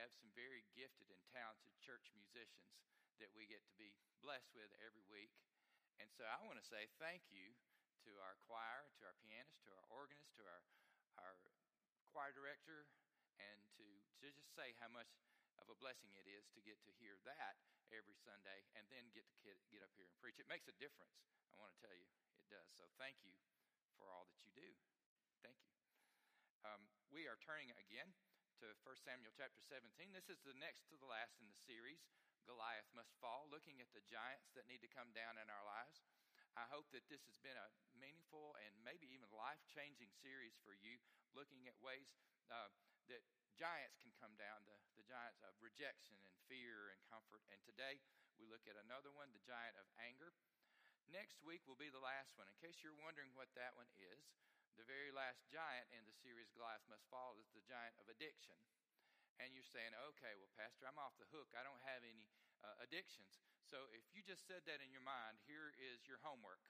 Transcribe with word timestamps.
have 0.00 0.16
some 0.16 0.32
very 0.32 0.64
gifted 0.72 1.12
and 1.12 1.20
talented 1.28 1.76
church 1.84 2.08
musicians 2.16 2.72
that 3.20 3.28
we 3.36 3.44
get 3.44 3.60
to 3.68 3.76
be 3.76 3.92
blessed 4.24 4.48
with 4.56 4.72
every 4.80 5.04
week. 5.12 5.28
And 6.00 6.08
so 6.16 6.24
I 6.24 6.40
want 6.48 6.56
to 6.56 6.64
say 6.64 6.88
thank 6.96 7.28
you 7.28 7.52
to 8.08 8.16
our 8.24 8.40
choir, 8.48 8.88
to 8.96 9.02
our 9.04 9.16
pianist, 9.28 9.60
to 9.68 9.76
our 9.76 9.84
organist, 9.92 10.32
to 10.40 10.44
our, 10.48 10.64
our 11.20 11.36
choir 12.08 12.32
director, 12.32 12.88
and 13.36 13.60
to, 13.76 13.84
to 14.24 14.32
just 14.32 14.56
say 14.56 14.72
how 14.80 14.88
much 14.88 15.20
of 15.60 15.68
a 15.68 15.76
blessing 15.76 16.16
it 16.16 16.24
is 16.24 16.48
to 16.56 16.64
get 16.64 16.80
to 16.88 16.92
hear 16.96 17.20
that 17.28 17.60
every 17.92 18.16
Sunday 18.24 18.64
and 18.72 18.88
then 18.88 19.04
get 19.12 19.28
to 19.44 19.52
get 19.68 19.84
up 19.84 19.92
here 20.00 20.08
and 20.08 20.16
preach. 20.16 20.40
It 20.40 20.48
makes 20.48 20.64
a 20.64 20.76
difference. 20.80 21.20
I 21.52 21.60
want 21.60 21.76
to 21.76 21.80
tell 21.84 21.92
you, 21.92 22.08
it 22.40 22.48
does. 22.48 22.72
So 22.72 22.88
thank 22.96 23.20
you 23.20 23.36
for 24.00 24.08
all 24.08 24.24
that 24.32 24.40
you 24.40 24.52
do. 24.56 24.72
Thank 25.44 25.60
you. 25.60 25.76
Um, 26.64 26.88
we 27.12 27.28
are 27.28 27.36
turning 27.44 27.68
again 27.76 28.08
to 28.60 28.76
1 28.84 29.08
Samuel 29.08 29.32
chapter 29.32 29.56
17. 29.72 30.12
This 30.12 30.28
is 30.28 30.36
the 30.44 30.52
next 30.60 30.84
to 30.92 30.96
the 31.00 31.08
last 31.08 31.40
in 31.40 31.48
the 31.48 31.56
series, 31.64 32.04
Goliath 32.44 32.92
Must 32.92 33.16
Fall, 33.16 33.48
looking 33.48 33.80
at 33.80 33.88
the 33.96 34.04
giants 34.04 34.52
that 34.52 34.68
need 34.68 34.84
to 34.84 34.92
come 34.92 35.16
down 35.16 35.40
in 35.40 35.48
our 35.48 35.64
lives. 35.64 36.04
I 36.60 36.68
hope 36.68 36.84
that 36.92 37.08
this 37.08 37.24
has 37.24 37.40
been 37.40 37.56
a 37.56 37.72
meaningful 37.96 38.52
and 38.60 38.76
maybe 38.84 39.08
even 39.16 39.32
life 39.32 39.64
changing 39.64 40.12
series 40.12 40.60
for 40.60 40.76
you, 40.76 41.00
looking 41.32 41.64
at 41.72 41.80
ways 41.80 42.12
uh, 42.52 42.68
that 43.08 43.24
giants 43.56 43.96
can 43.96 44.12
come 44.20 44.36
down 44.36 44.60
the, 44.68 44.76
the 45.00 45.08
giants 45.08 45.40
of 45.40 45.56
rejection 45.64 46.20
and 46.20 46.28
fear 46.44 46.92
and 46.92 47.00
comfort. 47.08 47.40
And 47.48 47.64
today 47.64 47.96
we 48.36 48.44
look 48.44 48.68
at 48.68 48.76
another 48.76 49.08
one, 49.08 49.32
the 49.32 49.40
giant 49.48 49.80
of 49.80 49.88
anger. 50.04 50.36
Next 51.08 51.40
week 51.40 51.64
will 51.64 51.80
be 51.80 51.88
the 51.88 52.04
last 52.04 52.36
one. 52.36 52.44
In 52.44 52.60
case 52.60 52.84
you're 52.84 53.00
wondering 53.00 53.32
what 53.32 53.48
that 53.56 53.72
one 53.72 53.88
is, 53.96 54.28
giant 55.50 55.86
in 55.94 56.02
the 56.08 56.16
series 56.16 56.50
Goliath 56.50 56.82
Must 56.90 57.06
Fall 57.12 57.38
is 57.38 57.50
the 57.54 57.62
giant 57.62 57.94
of 58.00 58.10
addiction 58.10 58.58
and 59.40 59.56
you're 59.56 59.66
saying, 59.66 59.96
okay, 60.12 60.36
well, 60.36 60.52
Pastor, 60.52 60.84
I'm 60.84 61.00
off 61.00 61.16
the 61.16 61.28
hook. 61.32 61.48
I 61.56 61.64
don't 61.64 61.80
have 61.88 62.04
any 62.04 62.28
uh, 62.60 62.76
addictions. 62.84 63.40
So 63.64 63.88
if 63.96 64.04
you 64.12 64.20
just 64.20 64.44
said 64.44 64.68
that 64.68 64.84
in 64.84 64.92
your 64.92 65.04
mind, 65.04 65.40
here 65.48 65.72
is 65.80 66.04
your 66.04 66.20
homework. 66.20 66.60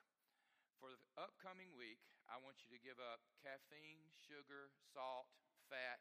For 0.78 0.94
the 0.94 1.02
upcoming 1.18 1.74
week, 1.74 2.00
I 2.30 2.38
want 2.38 2.62
you 2.62 2.70
to 2.70 2.80
give 2.80 3.02
up 3.02 3.26
caffeine, 3.42 4.06
sugar, 4.14 4.70
salt, 4.94 5.28
fat, 5.66 5.98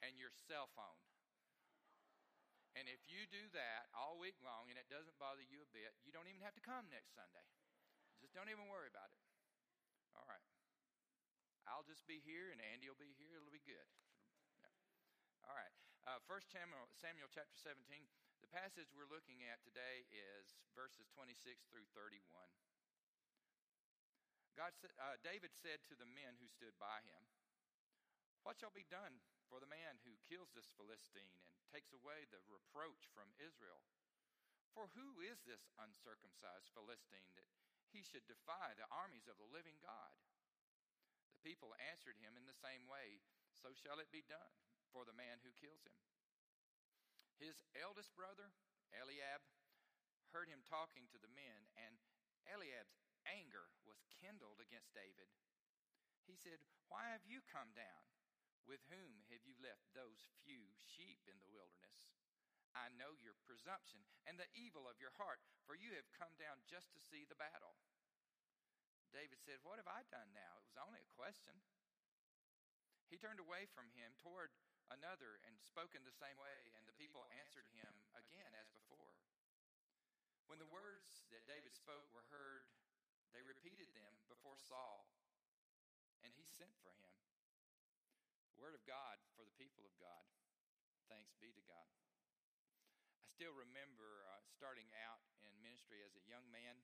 and 0.00 0.16
your 0.16 0.32
cell 0.48 0.72
phone. 0.72 0.98
And 2.72 2.88
if 2.88 3.04
you 3.04 3.28
do 3.28 3.52
that 3.52 3.92
all 3.92 4.16
week 4.16 4.40
long 4.40 4.72
and 4.72 4.80
it 4.80 4.88
doesn't 4.88 5.20
bother 5.20 5.44
you 5.44 5.60
a 5.60 5.70
bit, 5.76 5.92
you 6.08 6.10
don't 6.10 6.26
even 6.26 6.40
have 6.40 6.56
to 6.56 6.64
come 6.64 6.88
next 6.88 7.12
Sunday. 7.12 7.44
Just 8.24 8.32
don't 8.32 8.48
even 8.48 8.64
worry 8.72 8.88
about 8.88 9.12
it. 9.12 9.20
All 10.16 10.24
right. 10.24 10.40
I'll 11.66 11.86
just 11.86 12.06
be 12.06 12.18
here 12.22 12.50
and 12.50 12.60
Andy 12.74 12.90
will 12.90 12.98
be 12.98 13.14
here. 13.18 13.38
It'll 13.38 13.54
be 13.54 13.62
good. 13.62 13.88
All 15.46 15.54
right. 15.54 15.74
Uh, 16.02 16.18
First 16.26 16.50
Samuel, 16.50 16.90
Samuel 16.98 17.30
chapter 17.30 17.54
17. 17.54 17.78
The 18.42 18.50
passage 18.50 18.90
we're 18.90 19.10
looking 19.10 19.46
at 19.46 19.62
today 19.62 20.02
is 20.10 20.58
verses 20.74 21.06
26 21.14 21.38
through 21.70 21.86
31. 21.94 22.18
God 24.58 24.74
said, 24.76 24.90
uh, 24.98 25.16
David 25.22 25.54
said 25.54 25.80
to 25.86 25.94
the 25.94 26.10
men 26.10 26.36
who 26.42 26.50
stood 26.50 26.74
by 26.76 27.00
him, 27.06 27.22
What 28.42 28.58
shall 28.58 28.74
be 28.74 28.84
done 28.90 29.22
for 29.46 29.62
the 29.62 29.70
man 29.70 30.02
who 30.02 30.18
kills 30.26 30.50
this 30.52 30.68
Philistine 30.74 31.30
and 31.54 31.64
takes 31.70 31.94
away 31.94 32.26
the 32.28 32.42
reproach 32.50 33.08
from 33.14 33.32
Israel? 33.38 33.80
For 34.74 34.90
who 34.98 35.22
is 35.22 35.40
this 35.46 35.70
uncircumcised 35.78 36.72
Philistine 36.74 37.30
that 37.38 37.48
he 37.94 38.02
should 38.02 38.24
defy 38.26 38.74
the 38.74 38.88
armies 38.90 39.28
of 39.28 39.38
the 39.38 39.48
living 39.48 39.78
God? 39.80 40.12
People 41.42 41.74
answered 41.90 42.18
him 42.22 42.38
in 42.38 42.46
the 42.46 42.56
same 42.56 42.86
way, 42.86 43.18
So 43.58 43.74
shall 43.74 43.98
it 43.98 44.14
be 44.14 44.22
done 44.26 44.54
for 44.94 45.02
the 45.02 45.14
man 45.14 45.42
who 45.42 45.50
kills 45.58 45.82
him. 45.82 45.98
His 47.42 47.58
eldest 47.74 48.14
brother, 48.14 48.54
Eliab, 48.94 49.42
heard 50.30 50.46
him 50.46 50.62
talking 50.64 51.10
to 51.10 51.18
the 51.18 51.32
men, 51.34 51.66
and 51.74 51.98
Eliab's 52.46 53.02
anger 53.26 53.70
was 53.82 54.06
kindled 54.22 54.62
against 54.62 54.94
David. 54.94 55.28
He 56.26 56.38
said, 56.38 56.62
Why 56.86 57.10
have 57.10 57.26
you 57.26 57.42
come 57.50 57.74
down? 57.74 58.06
With 58.62 58.86
whom 58.94 59.26
have 59.34 59.42
you 59.42 59.58
left 59.58 59.90
those 59.90 60.30
few 60.46 60.70
sheep 60.86 61.26
in 61.26 61.42
the 61.42 61.50
wilderness? 61.50 62.14
I 62.72 62.94
know 62.94 63.18
your 63.20 63.36
presumption 63.44 64.00
and 64.24 64.38
the 64.38 64.48
evil 64.54 64.86
of 64.86 65.02
your 65.02 65.12
heart, 65.18 65.42
for 65.66 65.74
you 65.74 65.92
have 65.98 66.08
come 66.14 66.32
down 66.38 66.62
just 66.64 66.94
to 66.94 67.02
see 67.02 67.26
the 67.26 67.36
battle. 67.36 67.76
David 69.12 69.38
said, 69.44 69.60
What 69.60 69.76
have 69.76 69.88
I 69.88 70.02
done 70.08 70.32
now? 70.32 70.56
It 70.58 70.66
was 70.72 70.80
only 70.80 71.04
a 71.04 71.16
question. 71.16 71.52
He 73.12 73.20
turned 73.20 73.44
away 73.44 73.68
from 73.76 73.92
him 73.92 74.16
toward 74.24 74.48
another 74.88 75.36
and 75.44 75.52
spoke 75.60 75.92
in 75.92 76.04
the 76.08 76.16
same 76.16 76.40
way, 76.40 76.72
and 76.76 76.88
the 76.88 76.96
people 76.96 77.28
answered 77.44 77.68
him 77.76 77.92
again 78.16 78.56
as 78.56 78.72
before. 78.72 79.12
When 80.48 80.56
the 80.56 80.68
words 80.72 81.28
that 81.28 81.44
David 81.44 81.76
spoke 81.76 82.08
were 82.12 82.24
heard, 82.32 82.64
they 83.36 83.44
repeated 83.44 83.92
them 83.92 84.12
before 84.32 84.56
Saul, 84.56 85.08
and 86.24 86.32
he 86.32 86.48
sent 86.48 86.72
for 86.80 86.92
him. 86.96 87.16
Word 88.56 88.76
of 88.76 88.84
God 88.88 89.20
for 89.36 89.44
the 89.44 89.56
people 89.60 89.84
of 89.84 89.92
God. 90.00 90.24
Thanks 91.08 91.36
be 91.36 91.52
to 91.52 91.64
God. 91.68 91.88
I 93.20 93.28
still 93.32 93.52
remember 93.52 94.24
uh, 94.28 94.40
starting 94.56 94.88
out 95.08 95.24
in 95.44 95.52
ministry 95.60 96.00
as 96.04 96.16
a 96.16 96.24
young 96.28 96.44
man 96.52 96.80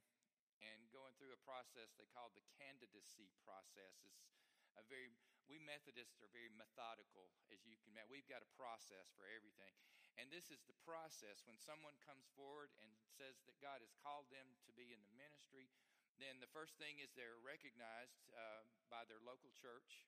and 0.63 0.91
going 0.91 1.15
through 1.17 1.35
a 1.35 1.43
process 1.47 1.95
they 1.95 2.09
call 2.11 2.31
the 2.35 2.45
candidacy 2.59 3.31
process. 3.43 4.03
It's 4.05 4.27
a 4.79 4.85
very 4.87 5.15
we 5.49 5.57
Methodists 5.65 6.21
are 6.21 6.29
very 6.29 6.53
methodical, 6.53 7.33
as 7.49 7.65
you 7.65 7.81
can 7.81 7.89
imagine. 7.97 8.13
We've 8.13 8.29
got 8.29 8.45
a 8.45 8.53
process 8.53 9.09
for 9.17 9.25
everything. 9.25 9.73
And 10.21 10.29
this 10.29 10.53
is 10.53 10.61
the 10.69 10.77
process. 10.85 11.41
When 11.49 11.57
someone 11.57 11.97
comes 12.05 12.29
forward 12.37 12.69
and 12.85 12.93
says 13.17 13.41
that 13.49 13.57
God 13.65 13.81
has 13.81 13.97
called 14.05 14.29
them 14.29 14.45
to 14.69 14.73
be 14.77 14.93
in 14.93 15.01
the 15.01 15.15
ministry, 15.17 15.73
then 16.21 16.37
the 16.45 16.53
first 16.53 16.77
thing 16.77 17.01
is 17.01 17.17
they're 17.17 17.41
recognized 17.41 18.29
uh, 18.37 18.69
by 18.93 19.09
their 19.09 19.25
local 19.25 19.49
church 19.57 20.05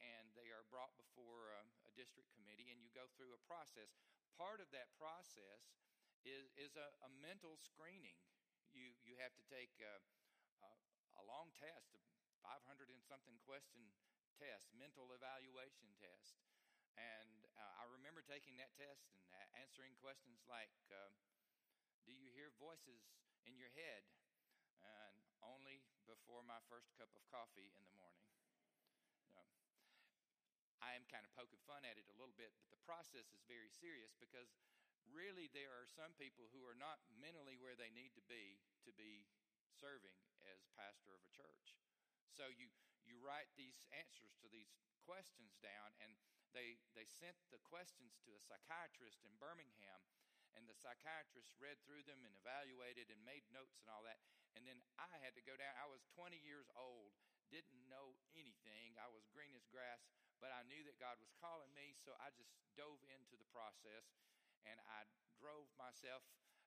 and 0.00 0.28
they 0.36 0.52
are 0.52 0.64
brought 0.68 0.92
before 1.00 1.56
a, 1.56 1.62
a, 1.88 1.90
district 1.96 2.28
committee, 2.36 2.68
and 2.68 2.84
you 2.84 2.92
go 2.92 3.08
through 3.16 3.32
a 3.32 3.42
process. 3.48 3.96
Part 4.36 4.60
of 4.60 4.68
that 4.76 4.92
process 5.00 5.72
is, 6.20 6.52
is 6.60 6.76
a, 6.76 6.88
a 7.00 7.10
mental 7.24 7.56
screening. 7.56 8.20
You, 8.76 8.92
you 9.08 9.16
have 9.24 9.32
to 9.40 9.44
take 9.48 9.72
a, 9.80 9.96
a, 10.60 10.70
a 11.16 11.22
long 11.24 11.48
test, 11.56 11.96
a 11.96 12.00
500 12.44 12.92
and 12.92 13.00
something 13.00 13.40
question 13.48 13.80
test, 14.36 14.68
mental 14.76 15.08
evaluation 15.16 15.96
test. 15.96 16.36
And 17.00 17.48
uh, 17.56 17.80
I 17.80 17.88
remember 17.88 18.20
taking 18.20 18.60
that 18.60 18.76
test 18.76 19.16
and 19.32 19.48
answering 19.56 19.96
questions 20.00 20.44
like, 20.44 20.72
uh, 20.92 21.12
Do 22.04 22.12
you 22.12 22.28
hear 22.36 22.52
voices 22.60 23.00
in 23.48 23.56
your 23.56 23.72
head? 23.72 24.04
And 24.84 25.24
only 25.40 25.80
before 26.04 26.44
my 26.44 26.60
first 26.68 26.92
cup 27.00 27.08
of 27.16 27.24
coffee 27.32 27.72
in 27.74 27.82
the 27.88 27.96
morning. 27.96 28.28
You 29.24 29.32
I 30.84 30.92
am 30.94 31.08
kind 31.08 31.24
of 31.24 31.32
poking 31.32 31.58
fun 31.64 31.82
at 31.88 31.96
it 31.96 32.06
a 32.12 32.16
little 32.20 32.36
bit, 32.36 32.52
but 32.60 32.68
the 32.68 32.78
process 32.84 33.32
is 33.32 33.42
very 33.48 33.72
serious 33.72 34.12
because 34.20 34.52
really 35.10 35.50
there 35.52 35.72
are 35.74 35.86
some 35.86 36.14
people 36.16 36.50
who 36.50 36.62
are 36.66 36.78
not 36.78 37.02
mentally 37.18 37.58
where 37.58 37.78
they 37.78 37.92
need 37.92 38.14
to 38.18 38.24
be 38.26 38.58
to 38.86 38.92
be 38.94 39.26
serving 39.76 40.16
as 40.48 40.64
pastor 40.72 41.12
of 41.12 41.20
a 41.20 41.30
church. 41.34 41.76
So 42.32 42.48
you, 42.52 42.68
you 43.04 43.16
write 43.20 43.48
these 43.56 43.80
answers 43.92 44.36
to 44.44 44.48
these 44.48 44.72
questions 45.04 45.56
down, 45.60 45.94
and 46.02 46.12
they, 46.52 46.80
they 46.96 47.06
sent 47.08 47.36
the 47.52 47.60
questions 47.62 48.16
to 48.24 48.36
a 48.36 48.42
psychiatrist 48.42 49.24
in 49.24 49.32
Birmingham, 49.36 50.00
and 50.56 50.64
the 50.64 50.76
psychiatrist 50.76 51.52
read 51.60 51.76
through 51.84 52.04
them 52.08 52.24
and 52.24 52.32
evaluated 52.40 53.12
and 53.12 53.20
made 53.24 53.44
notes 53.52 53.76
and 53.84 53.92
all 53.92 54.04
that. 54.08 54.20
And 54.56 54.64
then 54.64 54.80
I 54.96 55.08
had 55.20 55.36
to 55.36 55.44
go 55.44 55.52
down. 55.56 55.76
I 55.76 55.88
was 55.88 56.00
20 56.16 56.32
years 56.40 56.72
old, 56.72 57.12
didn't 57.52 57.88
know 57.92 58.16
anything. 58.32 58.96
I 58.96 59.12
was 59.12 59.28
green 59.28 59.52
as 59.52 59.68
grass, 59.68 60.00
but 60.40 60.48
I 60.48 60.64
knew 60.64 60.80
that 60.88 60.96
God 60.96 61.20
was 61.20 61.32
calling 61.36 61.68
me, 61.76 61.92
so 62.00 62.16
I 62.16 62.32
just 62.32 62.56
dove 62.72 63.04
into 63.12 63.36
the 63.36 63.48
process 63.52 64.08
and 64.66 64.78
I 64.90 65.06
drove 65.38 65.70
myself 65.78 66.26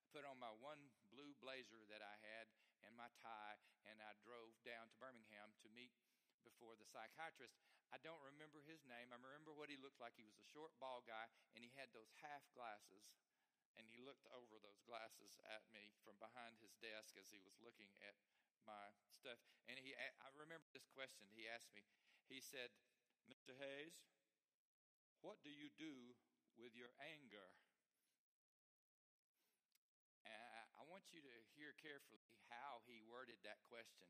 put 0.10 0.26
on 0.26 0.42
my 0.42 0.50
one 0.58 0.90
blue 1.14 1.38
blazer 1.38 1.86
that 1.90 2.02
I 2.02 2.16
had 2.26 2.50
and 2.82 2.98
my 2.98 3.12
tie, 3.22 3.60
and 3.86 4.02
I 4.02 4.18
drove 4.24 4.58
down 4.66 4.90
to 4.90 4.96
Birmingham 4.98 5.54
to 5.62 5.70
meet 5.70 5.94
before 6.42 6.74
the 6.80 6.88
psychiatrist. 6.88 7.60
I 7.92 8.00
don't 8.02 8.22
remember 8.24 8.64
his 8.66 8.86
name. 8.88 9.12
I 9.12 9.20
remember 9.20 9.54
what 9.54 9.70
he 9.70 9.78
looked 9.78 10.00
like. 10.00 10.16
He 10.16 10.26
was 10.26 10.40
a 10.40 10.48
short, 10.50 10.74
bald 10.80 11.06
guy, 11.06 11.28
and 11.54 11.62
he 11.62 11.74
had 11.76 11.92
those 11.94 12.10
half 12.24 12.46
glasses. 12.56 13.14
And 13.78 13.86
he 13.88 14.02
looked 14.02 14.28
over 14.36 14.60
those 14.60 14.82
glasses 14.84 15.40
at 15.48 15.64
me 15.72 15.96
from 16.04 16.20
behind 16.20 16.60
his 16.60 16.76
desk 16.84 17.16
as 17.16 17.32
he 17.32 17.40
was 17.40 17.56
looking 17.64 17.92
at 18.04 18.18
my 18.68 18.92
stuff. 19.08 19.40
And 19.72 19.80
he, 19.80 19.96
I 19.96 20.30
remember 20.36 20.68
this 20.74 20.90
question 20.92 21.32
he 21.32 21.48
asked 21.48 21.72
me. 21.72 21.86
He 22.28 22.44
said, 22.44 22.76
Mr. 23.32 23.56
Hayes, 23.56 23.96
what 25.24 25.40
do 25.46 25.52
you 25.54 25.72
do 25.80 26.18
with 26.60 26.76
your 26.76 26.92
anger? 27.00 27.56
I 30.80 30.88
you 31.14 31.22
to 31.26 31.36
hear 31.58 31.74
carefully 31.78 32.22
how 32.50 32.86
he 32.86 33.02
worded 33.06 33.38
that 33.44 33.62
question. 33.68 34.10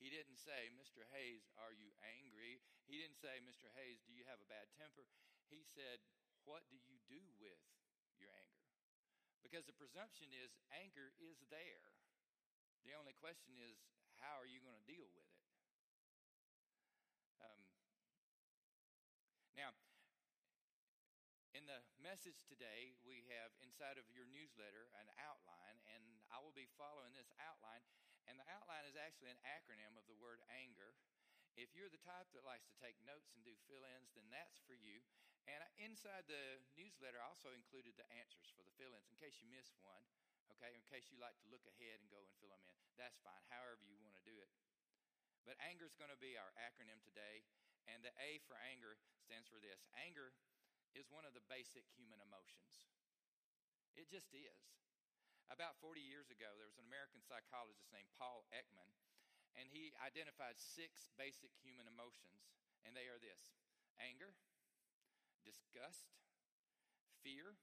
He 0.00 0.08
didn't 0.08 0.40
say, 0.40 0.72
Mr. 0.72 1.04
Hayes, 1.12 1.44
are 1.60 1.76
you 1.76 1.92
angry? 2.00 2.64
He 2.88 2.96
didn't 2.96 3.20
say, 3.20 3.36
Mr. 3.44 3.68
Hayes, 3.76 4.00
do 4.08 4.16
you 4.16 4.24
have 4.24 4.40
a 4.40 4.48
bad 4.48 4.72
temper? 4.80 5.04
He 5.52 5.60
said, 5.60 6.00
what 6.48 6.64
do 6.72 6.80
you 6.80 6.96
do 7.04 7.20
with 7.36 7.60
your 8.16 8.32
anger? 8.32 8.64
Because 9.44 9.68
the 9.68 9.76
presumption 9.76 10.32
is 10.32 10.56
anger 10.72 11.12
is 11.20 11.36
there. 11.52 11.92
The 12.88 12.96
only 12.96 13.12
question 13.12 13.60
is, 13.60 13.76
how 14.24 14.40
are 14.40 14.48
you 14.48 14.64
going 14.64 14.76
to 14.76 14.88
deal 14.88 15.04
with 15.04 15.28
it? 15.28 15.28
Um, 17.44 17.60
now, 19.52 19.76
in 21.52 21.68
the 21.68 21.84
message 22.10 22.42
today, 22.50 22.90
we 23.06 23.22
have 23.30 23.54
inside 23.62 23.94
of 23.94 24.02
your 24.10 24.26
newsletter 24.34 24.90
an 24.98 25.06
outline, 25.22 25.78
and 25.94 26.02
I 26.34 26.42
will 26.42 26.50
be 26.50 26.66
following 26.74 27.14
this 27.14 27.30
outline. 27.38 27.86
And 28.26 28.34
the 28.34 28.50
outline 28.50 28.82
is 28.82 28.98
actually 28.98 29.30
an 29.30 29.38
acronym 29.46 29.94
of 29.94 30.02
the 30.10 30.18
word 30.18 30.42
anger. 30.50 30.98
If 31.54 31.70
you're 31.70 31.86
the 31.86 32.02
type 32.02 32.26
that 32.34 32.42
likes 32.42 32.66
to 32.66 32.74
take 32.82 32.98
notes 33.06 33.30
and 33.30 33.46
do 33.46 33.54
fill 33.70 33.86
ins, 33.94 34.10
then 34.18 34.26
that's 34.26 34.58
for 34.66 34.74
you. 34.74 35.06
And 35.46 35.62
inside 35.78 36.26
the 36.26 36.58
newsletter, 36.74 37.22
I 37.22 37.30
also 37.30 37.54
included 37.54 37.94
the 37.94 38.10
answers 38.18 38.50
for 38.50 38.66
the 38.66 38.74
fill 38.74 38.90
ins 38.90 39.06
in 39.06 39.14
case 39.14 39.38
you 39.38 39.46
miss 39.46 39.70
one, 39.78 40.02
okay? 40.58 40.74
In 40.74 40.82
case 40.90 41.14
you 41.14 41.22
like 41.22 41.38
to 41.46 41.52
look 41.54 41.62
ahead 41.62 42.02
and 42.02 42.10
go 42.10 42.26
and 42.26 42.34
fill 42.42 42.50
them 42.50 42.66
in. 42.66 42.74
That's 42.98 43.22
fine, 43.22 43.46
however 43.54 43.86
you 43.86 44.02
want 44.02 44.18
to 44.18 44.24
do 44.26 44.34
it. 44.34 44.50
But 45.46 45.62
anger 45.62 45.86
is 45.86 45.94
going 45.94 46.10
to 46.10 46.18
be 46.18 46.34
our 46.34 46.50
acronym 46.58 46.98
today. 47.06 47.46
And 47.86 48.02
the 48.02 48.10
A 48.18 48.42
for 48.50 48.58
anger 48.66 48.98
stands 49.22 49.46
for 49.46 49.62
this 49.62 49.86
anger 49.94 50.34
is 50.94 51.10
one 51.10 51.26
of 51.26 51.34
the 51.34 51.44
basic 51.46 51.86
human 51.94 52.18
emotions. 52.22 52.90
It 53.94 54.10
just 54.10 54.30
is. 54.34 54.60
About 55.50 55.74
40 55.82 55.98
years 55.98 56.30
ago, 56.30 56.46
there 56.54 56.70
was 56.70 56.78
an 56.78 56.86
American 56.86 57.18
psychologist 57.26 57.90
named 57.90 58.10
Paul 58.14 58.46
Ekman, 58.54 58.90
and 59.58 59.66
he 59.66 59.90
identified 59.98 60.54
six 60.56 61.10
basic 61.18 61.50
human 61.58 61.90
emotions, 61.90 62.54
and 62.86 62.94
they 62.94 63.10
are 63.10 63.18
this 63.18 63.58
anger, 63.98 64.38
disgust, 65.42 66.14
fear, 67.26 67.58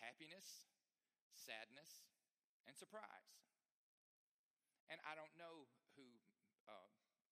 happiness, 0.00 0.64
sadness, 1.36 2.08
and 2.64 2.72
surprise. 2.74 3.36
And 4.88 4.98
I 5.04 5.14
don't 5.14 5.32
know 5.36 5.68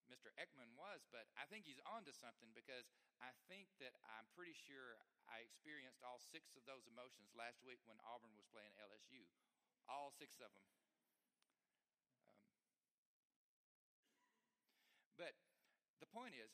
Mr. 0.09 0.33
Ekman 0.41 0.73
was, 0.75 1.05
but 1.13 1.29
I 1.37 1.45
think 1.53 1.69
he's 1.69 1.81
onto 1.85 2.13
something 2.13 2.49
because 2.57 2.89
I 3.21 3.33
think 3.47 3.69
that 3.81 3.93
I'm 4.17 4.29
pretty 4.33 4.57
sure 4.57 4.97
I 5.29 5.45
experienced 5.45 6.01
all 6.01 6.19
six 6.21 6.57
of 6.57 6.65
those 6.65 6.89
emotions 6.89 7.37
last 7.37 7.61
week 7.61 7.85
when 7.85 8.01
Auburn 8.05 8.33
was 8.35 8.49
playing 8.49 8.73
LSU. 8.81 9.29
All 9.89 10.13
six 10.13 10.41
of 10.41 10.53
them. 10.53 10.67
Um, 12.25 12.37
but 15.21 15.37
the 16.01 16.09
point 16.09 16.33
is, 16.37 16.53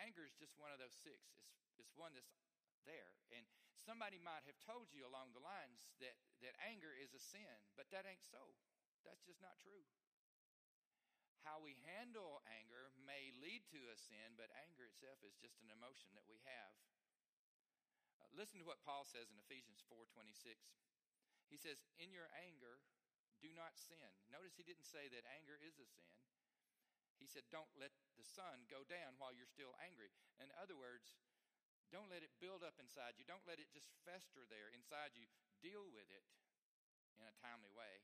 anger 0.00 0.24
is 0.24 0.36
just 0.36 0.56
one 0.56 0.72
of 0.72 0.80
those 0.80 0.96
six. 0.96 1.20
It's, 1.52 1.68
it's 1.76 1.92
one 1.96 2.16
that's 2.16 2.32
there. 2.88 3.12
And 3.32 3.44
somebody 3.84 4.16
might 4.20 4.48
have 4.48 4.56
told 4.64 4.88
you 4.92 5.04
along 5.04 5.36
the 5.36 5.44
lines 5.44 5.84
that, 6.00 6.16
that 6.40 6.56
anger 6.64 6.92
is 6.96 7.12
a 7.12 7.20
sin, 7.20 7.56
but 7.76 7.88
that 7.92 8.08
ain't 8.08 8.24
so. 8.24 8.56
That's 9.04 9.20
just 9.28 9.44
not 9.44 9.60
true. 9.60 9.84
How 11.44 11.60
we 11.60 11.76
handle 11.84 12.40
anger 12.48 12.88
may 13.04 13.28
lead 13.36 13.68
to 13.76 13.92
a 13.92 13.96
sin, 14.00 14.32
but 14.40 14.48
anger 14.64 14.88
itself 14.88 15.20
is 15.20 15.36
just 15.36 15.60
an 15.60 15.68
emotion 15.68 16.16
that 16.16 16.24
we 16.24 16.40
have. 16.48 16.72
Uh, 18.16 18.32
listen 18.32 18.56
to 18.64 18.68
what 18.68 18.80
Paul 18.80 19.04
says 19.04 19.28
in 19.28 19.36
Ephesians 19.36 19.84
4:26. 19.84 20.72
He 21.52 21.60
says, 21.60 21.84
"In 22.00 22.16
your 22.16 22.32
anger, 22.32 22.80
do 23.44 23.52
not 23.52 23.76
sin." 23.76 24.08
Notice 24.32 24.56
he 24.56 24.64
didn't 24.64 24.88
say 24.88 25.12
that 25.12 25.28
anger 25.36 25.60
is 25.60 25.76
a 25.76 25.84
sin. 25.84 26.16
He 27.20 27.28
said, 27.28 27.44
"Don't 27.52 27.76
let 27.76 27.92
the 28.16 28.24
sun 28.24 28.64
go 28.66 28.82
down 28.82 29.18
while 29.20 29.32
you're 29.36 29.46
still 29.46 29.76
angry." 29.84 30.10
In 30.40 30.50
other 30.52 30.76
words, 30.76 31.20
don't 31.92 32.08
let 32.08 32.24
it 32.24 32.40
build 32.40 32.64
up 32.64 32.80
inside 32.80 33.18
you. 33.18 33.24
Don't 33.24 33.46
let 33.46 33.60
it 33.60 33.70
just 33.70 33.92
fester 34.02 34.46
there 34.48 34.72
inside 34.72 35.14
you. 35.14 35.28
Deal 35.60 35.92
with 35.92 36.10
it 36.10 36.24
in 37.20 37.26
a 37.28 37.32
timely 37.38 37.70
way. 37.70 38.02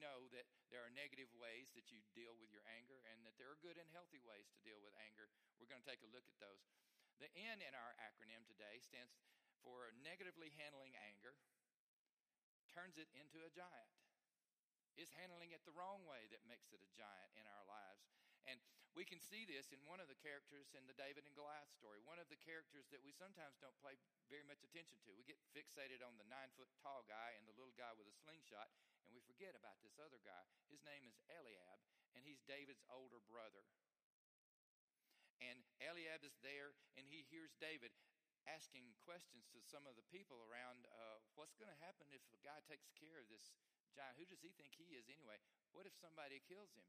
Know 0.00 0.30
that 0.32 0.46
there 0.70 0.82
are 0.82 0.92
negative 0.94 1.30
ways 1.36 1.70
that 1.74 1.90
you 1.90 2.00
deal 2.14 2.34
with 2.38 2.50
your 2.54 2.64
anger 2.78 3.02
and 3.10 3.22
that 3.26 3.36
there 3.36 3.50
are 3.50 3.60
good 3.60 3.76
and 3.76 3.86
healthy 3.90 4.22
ways 4.22 4.48
to 4.54 4.58
deal 4.64 4.78
with 4.80 4.94
anger. 5.02 5.28
We're 5.58 5.70
going 5.70 5.82
to 5.82 5.90
take 5.90 6.02
a 6.02 6.10
look 6.10 6.26
at 6.26 6.38
those. 6.38 6.62
The 7.18 7.30
N 7.34 7.58
in 7.60 7.74
our 7.74 7.98
acronym 7.98 8.46
today 8.46 8.78
stands 8.78 9.10
for 9.66 9.90
negatively 10.06 10.54
handling 10.54 10.94
anger, 11.02 11.34
turns 12.70 12.94
it 12.94 13.10
into 13.18 13.42
a 13.42 13.50
giant. 13.50 13.90
Is 14.98 15.14
handling 15.14 15.54
it 15.54 15.62
the 15.62 15.74
wrong 15.78 16.02
way 16.10 16.26
that 16.34 16.42
makes 16.50 16.74
it 16.74 16.82
a 16.82 16.90
giant 16.90 17.30
in 17.38 17.46
our 17.46 17.62
lives. 17.70 18.02
And 18.50 18.58
we 18.98 19.06
can 19.06 19.22
see 19.22 19.46
this 19.46 19.70
in 19.70 19.78
one 19.86 20.02
of 20.02 20.10
the 20.10 20.18
characters 20.18 20.74
in 20.74 20.82
the 20.90 20.98
David 20.98 21.22
and 21.22 21.30
Goliath 21.38 21.70
story, 21.70 22.02
one 22.02 22.18
of 22.18 22.26
the 22.26 22.42
characters 22.42 22.90
that 22.90 22.98
we 23.06 23.14
sometimes 23.14 23.54
don't 23.62 23.78
pay 23.78 23.94
very 24.26 24.42
much 24.42 24.66
attention 24.66 24.98
to. 25.06 25.14
We 25.14 25.22
get 25.22 25.38
fixated 25.54 26.02
on 26.02 26.18
the 26.18 26.26
nine 26.26 26.50
foot 26.58 26.66
tall 26.82 27.06
guy 27.06 27.38
and 27.38 27.46
the 27.46 27.54
little 27.54 27.78
guy 27.78 27.94
with 27.94 28.10
a 28.10 28.16
slingshot, 28.26 28.66
and 29.06 29.14
we 29.14 29.22
forget 29.22 29.54
about 29.54 29.78
this 29.86 30.02
other 30.02 30.18
guy. 30.26 30.42
His 30.66 30.82
name 30.82 31.06
is 31.06 31.14
Eliab, 31.30 31.78
and 32.18 32.26
he's 32.26 32.42
David's 32.42 32.82
older 32.90 33.22
brother. 33.30 33.62
And 35.38 35.62
Eliab 35.78 36.26
is 36.26 36.34
there, 36.42 36.74
and 36.98 37.06
he 37.06 37.22
hears 37.30 37.54
David 37.62 37.94
asking 38.50 38.98
questions 39.06 39.46
to 39.54 39.62
some 39.62 39.86
of 39.86 39.94
the 39.94 40.10
people 40.10 40.42
around 40.50 40.90
uh, 40.90 41.22
what's 41.38 41.54
going 41.54 41.70
to 41.70 41.84
happen 41.86 42.10
if 42.10 42.26
a 42.34 42.42
guy 42.42 42.58
takes 42.66 42.90
care 42.98 43.22
of 43.22 43.30
this 43.30 43.54
giant? 43.94 44.18
Who 44.18 44.26
does 44.26 44.42
he 44.42 44.50
think 44.58 44.74
he 44.74 44.98
is 44.98 45.06
anyway? 45.06 45.38
What 45.70 45.86
if 45.86 45.94
somebody 45.94 46.42
kills 46.50 46.74
him? 46.74 46.86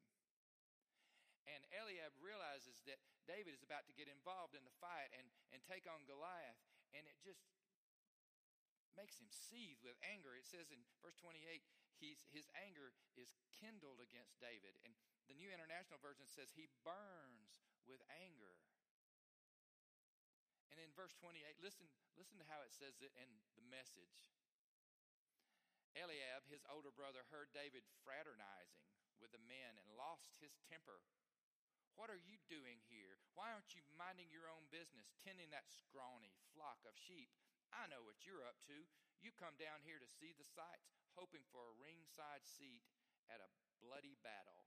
And 1.55 1.65
Eliab 1.73 2.13
realizes 2.21 2.81
that 2.85 3.01
David 3.25 3.57
is 3.57 3.65
about 3.65 3.89
to 3.89 3.93
get 3.97 4.09
involved 4.09 4.53
in 4.53 4.61
the 4.65 4.75
fight 4.77 5.09
and, 5.17 5.25
and 5.49 5.61
take 5.65 5.89
on 5.89 6.05
Goliath. 6.05 6.61
And 6.93 7.05
it 7.05 7.17
just 7.21 7.41
makes 8.97 9.17
him 9.17 9.29
seethe 9.29 9.81
with 9.81 9.97
anger. 10.05 10.33
It 10.37 10.45
says 10.45 10.69
in 10.69 10.81
verse 11.01 11.17
28, 11.17 11.39
he's, 11.97 12.21
his 12.29 12.49
anger 12.57 12.93
is 13.17 13.33
kindled 13.61 14.01
against 14.01 14.37
David. 14.37 14.77
And 14.85 14.93
the 15.29 15.37
New 15.37 15.49
International 15.49 16.01
Version 16.01 16.25
says 16.25 16.53
he 16.53 16.69
burns 16.81 17.61
with 17.85 18.01
anger. 18.09 18.57
And 20.69 20.77
in 20.77 20.93
verse 20.93 21.17
28, 21.17 21.41
listen, 21.61 21.89
listen 22.13 22.37
to 22.37 22.47
how 22.49 22.61
it 22.61 22.73
says 22.73 23.01
it 23.01 23.13
in 23.17 23.29
the 23.57 23.65
message. 23.65 24.29
Eliab, 25.97 26.45
his 26.45 26.61
older 26.69 26.93
brother, 26.93 27.25
heard 27.33 27.49
David 27.49 27.81
fraternizing 28.05 28.85
with 29.17 29.33
the 29.33 29.41
men 29.49 29.75
and 29.81 29.97
lost 29.97 30.37
his 30.39 30.55
temper. 30.69 31.01
What 31.97 32.11
are 32.11 32.21
you 32.21 32.37
doing 32.49 32.81
here? 32.89 33.17
Why 33.33 33.53
aren't 33.53 33.73
you 33.77 33.85
minding 33.95 34.29
your 34.29 34.49
own 34.49 34.67
business, 34.69 35.13
tending 35.21 35.49
that 35.53 35.69
scrawny 35.69 36.35
flock 36.53 36.81
of 36.85 36.97
sheep? 36.97 37.29
I 37.69 37.85
know 37.89 38.01
what 38.01 38.25
you're 38.25 38.45
up 38.45 38.57
to. 38.69 38.77
You 39.21 39.35
come 39.35 39.59
down 39.59 39.83
here 39.83 39.99
to 39.99 40.09
see 40.09 40.33
the 40.33 40.47
sights, 40.47 40.89
hoping 41.13 41.43
for 41.51 41.61
a 41.61 41.77
ringside 41.77 42.47
seat 42.47 42.81
at 43.29 43.43
a 43.43 43.51
bloody 43.83 44.15
battle. 44.25 44.65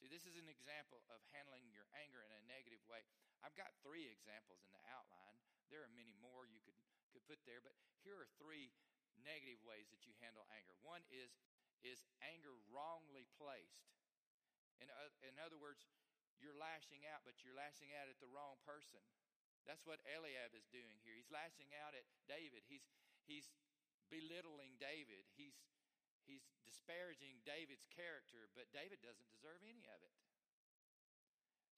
See, 0.00 0.08
this 0.08 0.24
is 0.24 0.40
an 0.40 0.48
example 0.48 1.04
of 1.12 1.20
handling 1.36 1.68
your 1.70 1.86
anger 1.92 2.24
in 2.24 2.32
a 2.32 2.48
negative 2.48 2.80
way. 2.88 3.04
I've 3.44 3.56
got 3.56 3.76
three 3.84 4.08
examples 4.08 4.64
in 4.64 4.72
the 4.72 4.84
outline. 4.88 5.36
There 5.68 5.84
are 5.84 5.92
many 5.92 6.16
more 6.18 6.48
you 6.48 6.60
could, 6.64 6.76
could 7.12 7.24
put 7.28 7.40
there, 7.44 7.60
but 7.60 7.76
here 8.00 8.16
are 8.16 8.28
three 8.40 8.72
negative 9.22 9.60
ways 9.60 9.92
that 9.92 10.08
you 10.08 10.16
handle 10.24 10.48
anger. 10.56 10.72
One 10.80 11.04
is, 11.12 11.36
is 11.84 12.00
anger 12.24 12.56
wrongly 12.72 13.28
placed. 13.36 13.92
In, 14.80 14.88
in 15.22 15.36
other 15.40 15.60
words, 15.60 15.84
you're 16.40 16.56
lashing 16.56 17.04
out, 17.12 17.22
but 17.22 17.44
you're 17.44 17.56
lashing 17.56 17.92
out 17.96 18.08
at 18.08 18.16
the 18.18 18.30
wrong 18.32 18.56
person. 18.64 19.04
That's 19.68 19.84
what 19.84 20.00
Eliab 20.08 20.56
is 20.56 20.64
doing 20.72 20.96
here. 21.04 21.12
He's 21.12 21.28
lashing 21.28 21.68
out 21.84 21.92
at 21.92 22.08
David. 22.24 22.64
He's, 22.64 22.88
he's 23.28 23.52
belittling 24.08 24.80
David. 24.80 25.28
He's, 25.36 25.60
he's 26.24 26.48
disparaging 26.64 27.44
David's 27.44 27.84
character, 27.92 28.48
but 28.56 28.72
David 28.72 29.04
doesn't 29.04 29.28
deserve 29.28 29.60
any 29.60 29.84
of 29.92 30.00
it. 30.00 30.16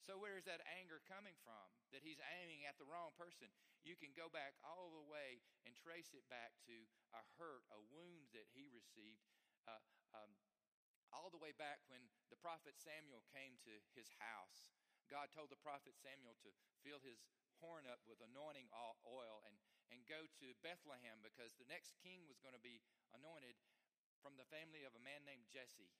So, 0.03 0.19
where 0.19 0.35
is 0.35 0.43
that 0.51 0.59
anger 0.67 0.99
coming 1.07 1.39
from? 1.47 1.71
That 1.95 2.03
he's 2.03 2.19
aiming 2.43 2.67
at 2.67 2.75
the 2.75 2.87
wrong 2.91 3.15
person. 3.15 3.47
You 3.87 3.95
can 3.95 4.11
go 4.19 4.27
back 4.27 4.59
all 4.67 4.91
the 4.91 5.07
way 5.07 5.39
and 5.63 5.79
trace 5.79 6.11
it 6.11 6.27
back 6.27 6.59
to 6.67 6.75
a 7.15 7.23
hurt, 7.39 7.63
a 7.71 7.79
wound 7.79 8.27
that 8.35 8.51
he 8.51 8.67
received, 8.67 9.23
uh, 9.71 9.79
um, 10.11 10.35
all 11.13 11.29
the 11.29 11.41
way 11.41 11.53
back 11.53 11.85
when 11.93 12.09
the 12.33 12.41
prophet 12.41 12.75
Samuel 12.81 13.23
came 13.31 13.61
to 13.69 13.73
his 13.93 14.11
house. 14.19 14.73
God 15.13 15.29
told 15.31 15.53
the 15.53 15.61
prophet 15.61 15.93
Samuel 16.01 16.35
to 16.41 16.51
fill 16.81 17.05
his 17.05 17.29
horn 17.61 17.87
up 17.87 18.01
with 18.09 18.19
anointing 18.25 18.73
oil 19.07 19.45
and, 19.47 19.55
and 19.93 20.03
go 20.09 20.27
to 20.41 20.57
Bethlehem 20.65 21.21
because 21.21 21.55
the 21.61 21.69
next 21.69 21.95
king 22.01 22.25
was 22.27 22.41
going 22.41 22.57
to 22.57 22.65
be 22.65 22.81
anointed 23.13 23.55
from 24.25 24.35
the 24.41 24.49
family 24.49 24.83
of 24.89 24.97
a 24.97 25.03
man 25.05 25.23
named 25.29 25.47
Jesse. 25.53 25.93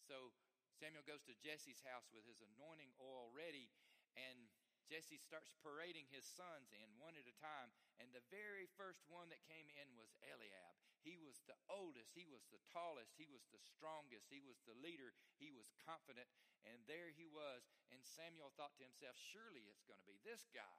So 0.00 0.32
Samuel 0.78 1.04
goes 1.04 1.26
to 1.28 1.36
Jesse's 1.36 1.82
house 1.84 2.08
with 2.14 2.24
his 2.24 2.40
anointing 2.40 2.94
oil 3.02 3.28
ready, 3.34 3.68
and 4.16 4.48
Jesse 4.90 5.22
starts 5.22 5.54
parading 5.62 6.10
his 6.10 6.26
sons 6.26 6.74
in 6.74 6.90
one 6.98 7.14
at 7.14 7.30
a 7.30 7.36
time. 7.38 7.70
And 8.02 8.10
the 8.10 8.26
very 8.26 8.66
first 8.74 9.06
one 9.06 9.30
that 9.30 9.46
came 9.46 9.70
in 9.78 9.94
was 9.94 10.18
Eliab. 10.26 10.74
He 11.06 11.14
was 11.14 11.38
the 11.46 11.56
oldest, 11.70 12.10
he 12.12 12.26
was 12.26 12.44
the 12.50 12.60
tallest, 12.74 13.14
he 13.14 13.30
was 13.30 13.46
the 13.54 13.62
strongest, 13.62 14.28
he 14.28 14.42
was 14.42 14.60
the 14.66 14.76
leader, 14.82 15.14
he 15.38 15.48
was 15.54 15.70
confident. 15.86 16.26
And 16.66 16.82
there 16.90 17.14
he 17.14 17.24
was. 17.24 17.70
And 17.94 18.02
Samuel 18.02 18.50
thought 18.58 18.74
to 18.82 18.84
himself, 18.84 19.14
Surely 19.14 19.64
it's 19.70 19.86
going 19.86 20.02
to 20.02 20.10
be 20.10 20.18
this 20.26 20.50
guy. 20.50 20.78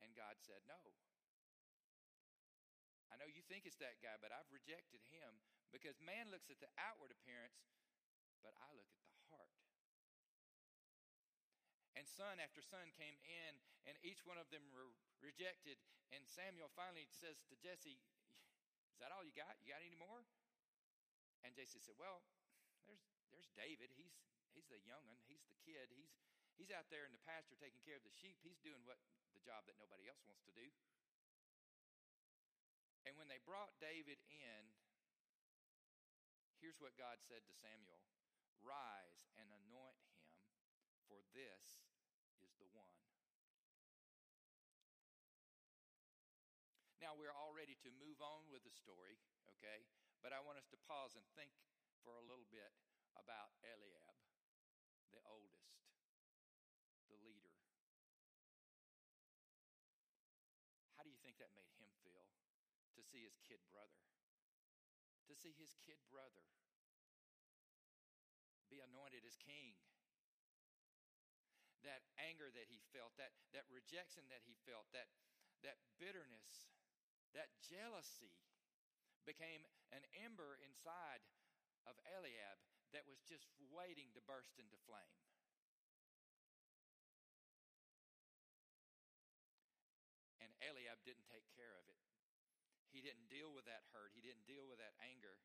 And 0.00 0.14
God 0.14 0.38
said, 0.38 0.62
No. 0.64 0.78
I 3.12 3.20
know 3.20 3.28
you 3.28 3.44
think 3.44 3.68
it's 3.68 3.82
that 3.82 4.00
guy, 4.00 4.16
but 4.22 4.32
I've 4.32 4.48
rejected 4.48 5.04
him 5.12 5.36
because 5.68 6.00
man 6.00 6.32
looks 6.32 6.48
at 6.48 6.62
the 6.64 6.70
outward 6.80 7.12
appearance, 7.12 7.60
but 8.40 8.56
I 8.56 8.72
look 8.72 8.88
at 8.88 9.04
the 9.04 9.12
heart. 9.28 9.52
And 12.02 12.10
son 12.18 12.42
after 12.42 12.58
son 12.58 12.90
came 12.98 13.14
in, 13.22 13.62
and 13.86 13.94
each 14.02 14.26
one 14.26 14.34
of 14.34 14.50
them 14.50 14.66
were 14.74 14.90
rejected. 15.22 15.78
And 16.10 16.26
Samuel 16.26 16.66
finally 16.74 17.06
says 17.06 17.38
to 17.46 17.54
Jesse, 17.62 17.94
Is 18.90 18.98
that 18.98 19.14
all 19.14 19.22
you 19.22 19.30
got? 19.30 19.54
You 19.62 19.70
got 19.70 19.86
any 19.86 19.94
more? 19.94 20.26
And 21.46 21.54
Jesse 21.54 21.78
said, 21.78 21.94
Well, 21.94 22.26
there's 22.90 23.06
there's 23.30 23.46
David. 23.54 23.94
He's 23.94 24.18
he's 24.50 24.66
the 24.66 24.82
young 24.82 25.06
one. 25.06 25.22
He's 25.30 25.46
the 25.46 25.54
kid. 25.62 25.94
He's 25.94 26.10
he's 26.58 26.74
out 26.74 26.90
there 26.90 27.06
in 27.06 27.14
the 27.14 27.22
pasture 27.22 27.54
taking 27.54 27.78
care 27.86 27.94
of 27.94 28.02
the 28.02 28.10
sheep. 28.10 28.34
He's 28.42 28.58
doing 28.66 28.82
what 28.82 28.98
the 29.30 29.42
job 29.46 29.62
that 29.70 29.78
nobody 29.78 30.10
else 30.10 30.26
wants 30.26 30.42
to 30.50 30.54
do. 30.58 30.66
And 33.06 33.14
when 33.14 33.30
they 33.30 33.38
brought 33.46 33.78
David 33.78 34.18
in, 34.26 34.62
here's 36.58 36.82
what 36.82 36.98
God 36.98 37.22
said 37.22 37.46
to 37.46 37.54
Samuel 37.54 38.02
Rise 38.58 39.30
and 39.38 39.46
anoint 39.54 40.02
him, 40.02 40.18
for 41.06 41.22
this 41.30 41.82
is 41.86 41.91
the 42.62 42.70
one. 42.78 42.94
Now 47.02 47.18
we're 47.18 47.34
all 47.34 47.50
ready 47.50 47.74
to 47.82 47.90
move 47.98 48.22
on 48.22 48.46
with 48.46 48.62
the 48.62 48.70
story, 48.70 49.18
okay? 49.58 49.82
But 50.22 50.30
I 50.30 50.38
want 50.38 50.62
us 50.62 50.70
to 50.70 50.78
pause 50.86 51.18
and 51.18 51.26
think 51.34 51.50
for 52.06 52.14
a 52.14 52.22
little 52.22 52.46
bit 52.54 52.70
about 53.18 53.50
Eliab, 53.66 54.14
the 55.10 55.18
oldest, 55.26 55.82
the 57.10 57.18
leader. 57.26 57.58
How 60.94 61.02
do 61.02 61.10
you 61.10 61.18
think 61.18 61.42
that 61.42 61.50
made 61.58 61.74
him 61.82 61.90
feel 62.06 62.30
to 62.94 63.02
see 63.02 63.26
his 63.26 63.34
kid 63.42 63.58
brother? 63.74 63.98
To 65.26 65.34
see 65.34 65.50
his 65.58 65.74
kid 65.82 65.98
brother 66.06 66.46
be 68.70 68.78
anointed 68.78 69.26
as 69.26 69.34
king. 69.36 69.76
That 71.82 72.06
anger 72.14 72.46
that 72.54 72.70
he 72.70 72.78
felt, 72.94 73.10
that, 73.18 73.34
that 73.50 73.66
rejection 73.66 74.22
that 74.30 74.46
he 74.46 74.54
felt, 74.62 74.86
that, 74.94 75.10
that 75.66 75.82
bitterness, 75.98 76.70
that 77.34 77.50
jealousy 77.58 78.38
became 79.26 79.66
an 79.90 80.06
ember 80.22 80.62
inside 80.62 81.22
of 81.86 81.98
Eliab 82.06 82.58
that 82.94 83.08
was 83.08 83.18
just 83.26 83.48
waiting 83.72 84.12
to 84.14 84.20
burst 84.22 84.54
into 84.62 84.78
flame. 84.86 85.18
And 90.38 90.52
Eliab 90.62 91.00
didn't 91.02 91.26
take 91.26 91.48
care 91.58 91.74
of 91.82 91.86
it. 91.88 91.98
He 92.92 93.00
didn't 93.00 93.32
deal 93.32 93.48
with 93.50 93.64
that 93.64 93.88
hurt. 93.96 94.12
He 94.12 94.20
didn't 94.20 94.44
deal 94.44 94.68
with 94.68 94.76
that 94.78 94.92
anger. 95.00 95.40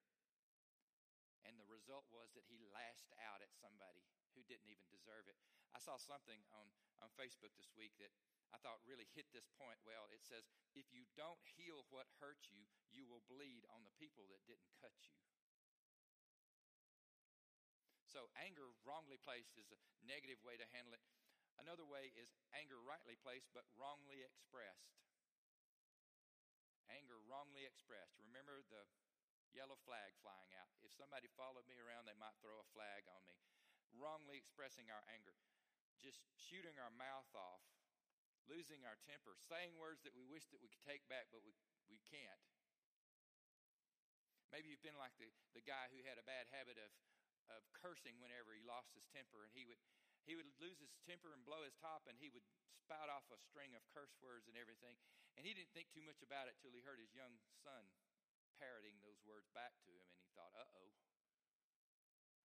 And 1.48 1.56
the 1.56 1.70
result 1.72 2.03
was 2.12 2.36
that 2.36 2.44
he 2.51 2.60
lashed 2.60 3.15
out 3.24 3.39
at 3.39 3.56
somebody 3.56 4.03
who 4.38 4.46
didn't 4.46 4.70
even 4.70 4.86
deserve 4.94 5.25
it. 5.25 5.34
I 5.74 5.82
saw 5.82 5.98
something 5.98 6.38
on, 6.53 6.70
on 7.01 7.10
Facebook 7.17 7.58
this 7.58 7.74
week 7.74 7.98
that 7.98 8.13
I 8.53 8.62
thought 8.62 8.86
really 8.86 9.10
hit 9.17 9.25
this 9.34 9.50
point 9.58 9.82
well. 9.82 10.06
It 10.13 10.22
says, 10.22 10.46
if 10.77 10.94
you 10.94 11.10
don't 11.17 11.41
heal 11.58 11.89
what 11.89 12.06
hurt 12.22 12.46
you, 12.53 12.70
you 12.94 13.10
will 13.10 13.25
bleed 13.25 13.65
on 13.74 13.82
the 13.82 13.98
people 13.98 14.29
that 14.29 14.46
didn't 14.46 14.70
cut 14.77 14.94
you. 15.10 15.17
So, 18.08 18.32
anger 18.39 18.72
wrongly 18.88 19.20
placed 19.20 19.58
is 19.60 19.67
a 19.74 19.79
negative 20.08 20.39
way 20.46 20.56
to 20.56 20.65
handle 20.72 20.96
it. 20.96 21.03
Another 21.60 21.84
way 21.84 22.13
is 22.15 22.32
anger 22.56 22.79
rightly 22.79 23.17
placed 23.20 23.51
but 23.51 23.67
wrongly 23.75 24.24
expressed. 24.24 24.96
Anger 26.88 27.20
wrongly 27.27 27.67
expressed. 27.67 28.15
Remember 28.22 28.63
the 28.72 28.86
yellow 29.51 29.75
flag 29.84 30.15
flying 30.24 30.53
out. 30.56 30.72
If 30.86 30.96
somebody 30.96 31.27
followed 31.36 31.67
me 31.67 31.75
around, 31.84 32.08
they 32.08 32.15
might 32.15 32.38
throw 32.39 32.56
a 32.62 32.67
flag 32.72 33.03
on 33.12 33.22
me. 33.27 33.36
Wrongly 33.98 34.38
expressing 34.38 34.88
our 34.94 35.04
anger. 35.10 35.34
Just 35.98 36.22
shooting 36.38 36.77
our 36.77 36.94
mouth 36.94 37.30
off 37.34 37.66
losing 38.48 38.88
our 38.88 38.96
temper, 39.04 39.36
saying 39.51 39.75
words 39.75 40.01
that 40.08 40.16
we 40.16 40.24
wish 40.24 40.48
that 40.50 40.63
we 40.63 40.72
could 40.72 40.84
take 40.88 41.04
back, 41.12 41.27
but 41.30 41.44
we, 41.44 41.51
we 41.92 42.00
can't. 42.08 42.42
Maybe 44.50 44.72
you've 44.72 44.84
been 44.84 44.96
like 44.96 45.13
the, 45.20 45.27
the 45.51 45.63
guy 45.63 45.92
who 45.92 46.00
had 46.08 46.16
a 46.16 46.24
bad 46.24 46.48
habit 46.56 46.80
of, 46.80 46.92
of 47.51 47.62
cursing 47.75 48.16
whenever 48.24 48.56
he 48.56 48.63
lost 48.63 48.96
his 48.96 49.04
temper, 49.12 49.44
and 49.44 49.51
he 49.51 49.68
would, 49.68 49.80
he 50.24 50.39
would 50.39 50.48
lose 50.63 50.80
his 50.80 50.96
temper 51.04 51.36
and 51.36 51.44
blow 51.44 51.68
his 51.68 51.75
top, 51.84 52.08
and 52.08 52.16
he 52.16 52.32
would 52.32 52.48
spout 52.80 53.12
off 53.12 53.27
a 53.27 53.39
string 53.39 53.75
of 53.75 53.84
curse 53.92 54.16
words 54.24 54.48
and 54.48 54.56
everything. 54.56 54.96
And 55.36 55.44
he 55.44 55.51
didn't 55.51 55.75
think 55.75 55.92
too 55.92 56.04
much 56.08 56.24
about 56.24 56.48
it 56.48 56.56
till 56.63 56.72
he 56.72 56.82
heard 56.82 57.04
his 57.04 57.12
young 57.12 57.36
son 57.60 57.92
parroting 58.56 58.96
those 59.04 59.20
words 59.27 59.51
back 59.51 59.75
to 59.86 59.92
him, 59.92 60.08
and 60.08 60.18
he 60.24 60.32
thought, 60.34 60.56
uh 60.56 60.66
oh, 60.80 60.89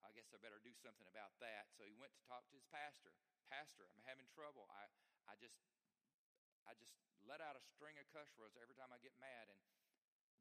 I 0.03 0.11
guess 0.11 0.29
I 0.35 0.39
better 0.39 0.59
do 0.59 0.75
something 0.75 1.07
about 1.07 1.33
that. 1.39 1.71
So 1.73 1.87
he 1.87 1.95
went 1.95 2.11
to 2.19 2.23
talk 2.27 2.43
to 2.51 2.55
his 2.55 2.67
pastor. 2.69 3.15
Pastor, 3.47 3.87
I'm 3.89 4.03
having 4.03 4.27
trouble. 4.31 4.67
I, 4.69 4.87
I 5.27 5.35
just 5.39 5.57
I 6.63 6.75
just 6.75 6.95
let 7.27 7.43
out 7.43 7.55
a 7.55 7.63
string 7.63 7.95
of 7.99 8.07
cuss 8.11 8.31
words 8.35 8.55
every 8.59 8.75
time 8.75 8.91
I 8.91 8.99
get 8.99 9.15
mad. 9.19 9.51
And 9.51 9.59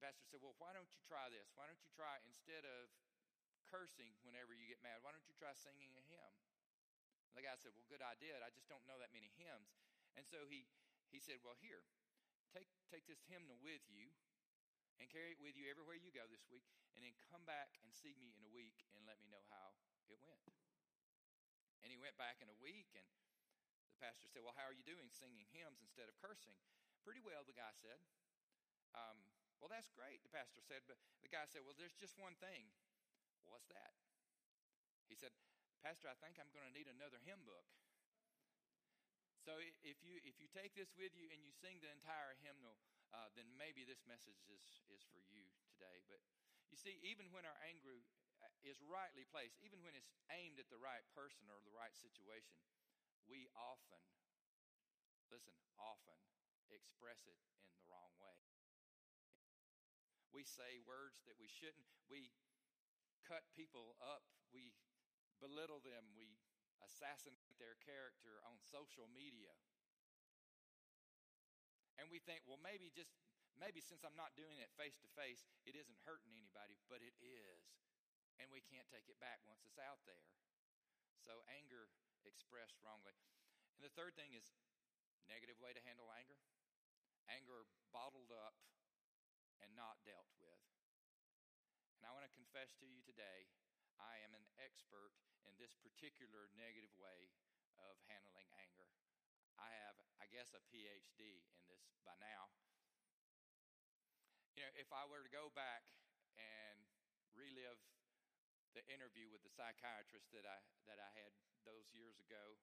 pastor 0.03 0.27
said, 0.27 0.43
Well, 0.43 0.59
why 0.59 0.75
don't 0.75 0.91
you 0.91 0.99
try 1.07 1.31
this? 1.31 1.47
Why 1.55 1.71
don't 1.71 1.79
you 1.79 1.91
try, 1.95 2.19
instead 2.27 2.67
of 2.67 2.91
cursing 3.71 4.19
whenever 4.27 4.51
you 4.51 4.67
get 4.67 4.83
mad, 4.83 4.99
why 5.07 5.15
don't 5.15 5.25
you 5.31 5.35
try 5.39 5.55
singing 5.55 5.95
a 5.95 6.03
hymn? 6.11 6.35
And 7.31 7.39
the 7.39 7.47
guy 7.47 7.55
said, 7.55 7.71
Well, 7.75 7.87
good 7.87 8.03
idea. 8.03 8.43
I 8.43 8.51
just 8.51 8.67
don't 8.67 8.83
know 8.91 8.99
that 8.99 9.15
many 9.15 9.31
hymns. 9.39 9.79
And 10.19 10.27
so 10.27 10.45
he, 10.51 10.67
he 11.15 11.23
said, 11.23 11.39
Well, 11.47 11.55
here, 11.63 11.87
take, 12.51 12.67
take 12.91 13.07
this 13.07 13.23
hymnal 13.31 13.63
with 13.63 13.87
you 13.87 14.11
and 15.01 15.09
carry 15.09 15.33
it 15.33 15.41
with 15.41 15.57
you 15.57 15.69
everywhere 15.69 15.97
you 15.97 16.13
go 16.13 16.25
this 16.29 16.45
week, 16.49 16.65
and 16.97 17.05
then 17.05 17.13
come 17.33 17.45
back 17.49 17.81
and 17.81 17.93
see 17.93 18.13
me 18.17 18.35
in 18.37 18.43
a 18.45 18.53
week 18.53 18.85
and 18.97 19.05
let 19.09 19.21
me 19.21 19.29
know 19.29 19.43
how 19.49 19.77
it 20.09 20.21
went. 20.25 20.53
And 21.83 21.91
he 21.91 21.99
went 21.99 22.15
back 22.21 22.39
in 22.39 22.47
a 22.47 22.59
week 22.63 22.95
and 22.95 23.07
the 23.91 23.99
pastor 23.99 24.31
said, 24.31 24.47
Well, 24.47 24.55
how 24.55 24.71
are 24.71 24.77
you 24.77 24.87
doing 24.87 25.11
singing 25.11 25.51
hymns 25.51 25.83
instead 25.83 26.07
of 26.07 26.15
cursing? 26.23 26.55
Pretty 27.03 27.21
well, 27.21 27.43
the 27.43 27.57
guy 27.57 27.75
said. 27.75 27.99
Um, 28.95 29.19
well, 29.59 29.71
that's 29.71 29.91
great, 29.91 30.23
the 30.23 30.31
pastor 30.31 30.63
said. 30.63 30.87
But 30.87 30.99
the 31.23 31.31
guy 31.31 31.47
said, 31.51 31.67
Well, 31.67 31.75
there's 31.75 31.97
just 31.99 32.15
one 32.19 32.39
thing. 32.39 32.71
What's 33.51 33.67
that? 33.75 33.99
He 35.11 35.19
said, 35.19 35.35
Pastor, 35.83 36.07
I 36.07 36.17
think 36.23 36.39
I'm 36.39 36.51
going 36.55 36.67
to 36.67 36.75
need 36.75 36.87
another 36.87 37.19
hymn 37.27 37.43
book. 37.43 37.67
So 39.43 39.59
if 39.59 39.99
you 40.07 40.23
if 40.23 40.39
you 40.39 40.47
take 40.55 40.79
this 40.79 40.95
with 40.95 41.11
you 41.19 41.27
and 41.35 41.43
you 41.43 41.51
sing 41.51 41.83
the 41.83 41.91
entire 41.91 42.39
hymnal, 42.47 42.79
uh, 43.13 43.29
then 43.37 43.49
maybe 43.57 43.85
this 43.85 44.03
message 44.09 44.41
is 44.49 44.65
is 44.89 45.05
for 45.13 45.21
you 45.29 45.49
today. 45.69 46.01
But 46.09 46.21
you 46.73 46.77
see, 46.81 46.97
even 47.05 47.29
when 47.33 47.45
our 47.45 47.57
anger 47.65 48.01
is 48.65 48.81
rightly 48.83 49.29
placed, 49.29 49.61
even 49.63 49.85
when 49.85 49.95
it's 49.95 50.11
aimed 50.33 50.59
at 50.59 50.73
the 50.73 50.81
right 50.81 51.05
person 51.15 51.47
or 51.53 51.61
the 51.63 51.75
right 51.75 51.95
situation, 51.95 52.59
we 53.29 53.47
often, 53.55 54.03
listen, 55.31 55.55
often 55.79 56.19
express 56.73 57.23
it 57.29 57.39
in 57.69 57.71
the 57.77 57.87
wrong 57.87 58.15
way. 58.19 58.39
We 60.33 60.49
say 60.49 60.81
words 60.81 61.21
that 61.29 61.37
we 61.37 61.47
shouldn't. 61.47 61.93
We 62.09 62.33
cut 63.29 63.45
people 63.53 64.01
up. 64.01 64.25
We 64.49 64.73
belittle 65.39 65.85
them. 65.85 66.17
We 66.17 66.41
assassinate 66.81 67.61
their 67.61 67.77
character 67.85 68.41
on 68.49 68.59
social 68.65 69.07
media. 69.13 69.53
And 72.03 72.11
we 72.11 72.19
think, 72.19 72.43
well, 72.51 72.59
maybe 72.59 72.91
just, 72.91 73.15
maybe 73.55 73.79
since 73.79 74.03
I'm 74.03 74.19
not 74.19 74.35
doing 74.35 74.59
it 74.59 74.75
face 74.75 74.99
to 75.07 75.09
face, 75.15 75.47
it 75.63 75.79
isn't 75.79 76.03
hurting 76.03 76.35
anybody, 76.35 76.75
but 76.91 76.99
it 76.99 77.15
is. 77.23 77.63
And 78.43 78.51
we 78.51 78.59
can't 78.59 78.91
take 78.91 79.07
it 79.07 79.23
back 79.23 79.39
once 79.47 79.63
it's 79.63 79.79
out 79.79 80.03
there. 80.03 80.27
So 81.23 81.47
anger 81.47 81.87
expressed 82.27 82.75
wrongly. 82.83 83.15
And 83.79 83.87
the 83.87 83.95
third 83.95 84.19
thing 84.19 84.35
is 84.35 84.51
negative 85.31 85.63
way 85.63 85.71
to 85.71 85.83
handle 85.87 86.11
anger 86.11 86.43
anger 87.31 87.67
bottled 87.95 88.35
up 88.35 88.59
and 89.63 89.71
not 89.79 90.03
dealt 90.03 90.31
with. 90.43 90.63
And 91.99 92.03
I 92.03 92.11
want 92.11 92.27
to 92.27 92.35
confess 92.35 92.75
to 92.83 92.87
you 92.89 92.99
today, 93.07 93.47
I 94.03 94.19
am 94.27 94.35
an 94.35 94.43
expert 94.59 95.15
in 95.47 95.55
this 95.63 95.79
particular 95.79 96.51
negative 96.59 96.91
way 96.99 97.31
of 97.79 97.95
handling 98.11 98.51
anger. 98.59 98.91
I 99.63 99.71
have, 99.87 99.95
I 100.19 100.27
guess, 100.27 100.51
a 100.59 100.63
PhD 100.75 101.39
in 101.55 101.63
this 101.71 101.87
by 102.03 102.19
now. 102.19 102.51
You 104.59 104.67
know, 104.67 104.73
if 104.75 104.91
I 104.91 105.07
were 105.07 105.23
to 105.23 105.31
go 105.31 105.55
back 105.55 105.87
and 106.35 106.83
relive 107.39 107.79
the 108.75 108.83
interview 108.91 109.31
with 109.31 109.47
the 109.47 109.53
psychiatrist 109.53 110.33
that 110.35 110.49
I 110.49 110.59
that 110.91 110.99
I 110.99 111.09
had 111.15 111.31
those 111.63 111.87
years 111.95 112.19
ago. 112.19 112.59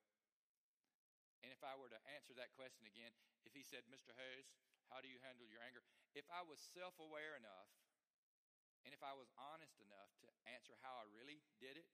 And 1.40 1.56
if 1.56 1.64
I 1.64 1.72
were 1.80 1.88
to 1.88 2.02
answer 2.12 2.36
that 2.36 2.52
question 2.60 2.84
again, 2.84 3.16
if 3.48 3.56
he 3.56 3.64
said, 3.64 3.88
Mr. 3.88 4.12
Hayes, 4.12 4.52
how 4.92 5.00
do 5.00 5.08
you 5.08 5.24
handle 5.24 5.48
your 5.48 5.64
anger? 5.64 5.80
If 6.12 6.28
I 6.28 6.44
was 6.44 6.60
self 6.60 7.00
aware 7.00 7.40
enough 7.40 7.72
and 8.84 8.92
if 8.92 9.00
I 9.00 9.16
was 9.16 9.32
honest 9.40 9.80
enough 9.80 10.12
to 10.24 10.28
answer 10.52 10.76
how 10.84 11.00
I 11.00 11.06
really 11.16 11.40
did 11.64 11.80
it, 11.80 11.88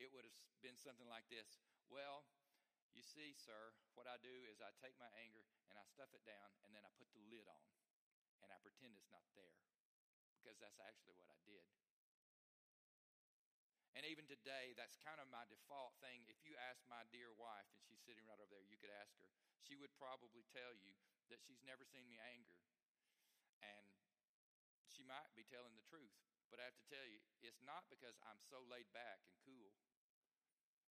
it 0.00 0.12
would 0.12 0.24
have 0.24 0.36
been 0.60 0.76
something 0.76 1.08
like 1.08 1.28
this 1.32 1.60
Well, 1.88 2.26
you 2.94 3.02
see, 3.02 3.34
sir, 3.38 3.74
what 3.94 4.10
I 4.10 4.18
do 4.20 4.32
is 4.50 4.58
I 4.58 4.74
take 4.82 4.96
my 4.98 5.10
anger 5.20 5.46
and 5.70 5.78
I 5.78 5.84
stuff 5.86 6.10
it 6.14 6.24
down 6.26 6.50
and 6.66 6.74
then 6.74 6.82
I 6.82 6.90
put 6.98 7.10
the 7.14 7.22
lid 7.30 7.46
on 7.46 7.68
and 8.42 8.50
I 8.50 8.58
pretend 8.60 8.96
it's 8.96 9.12
not 9.12 9.26
there 9.36 9.58
because 10.40 10.58
that's 10.58 10.80
actually 10.80 11.14
what 11.20 11.28
I 11.28 11.38
did. 11.44 11.66
And 13.98 14.06
even 14.06 14.24
today, 14.24 14.72
that's 14.78 14.96
kind 15.02 15.18
of 15.18 15.26
my 15.28 15.44
default 15.50 15.98
thing. 15.98 16.22
If 16.30 16.38
you 16.46 16.54
ask 16.56 16.80
my 16.86 17.02
dear 17.10 17.34
wife, 17.34 17.66
and 17.74 17.82
she's 17.84 18.00
sitting 18.06 18.22
right 18.24 18.38
over 18.38 18.48
there, 18.48 18.64
you 18.64 18.78
could 18.78 18.94
ask 18.94 19.12
her, 19.18 19.26
she 19.60 19.74
would 19.76 19.92
probably 19.98 20.46
tell 20.54 20.72
you 20.78 20.94
that 21.28 21.42
she's 21.42 21.60
never 21.66 21.82
seen 21.84 22.06
me 22.06 22.16
anger. 22.22 22.56
And 23.60 23.90
she 24.88 25.02
might 25.04 25.28
be 25.34 25.44
telling 25.44 25.74
the 25.74 25.84
truth. 25.84 26.14
But 26.48 26.62
I 26.62 26.70
have 26.70 26.78
to 26.78 26.86
tell 26.90 27.04
you, 27.06 27.20
it's 27.42 27.60
not 27.62 27.86
because 27.90 28.16
I'm 28.24 28.40
so 28.40 28.62
laid 28.70 28.88
back 28.94 29.22
and 29.26 29.34
cool. 29.42 29.74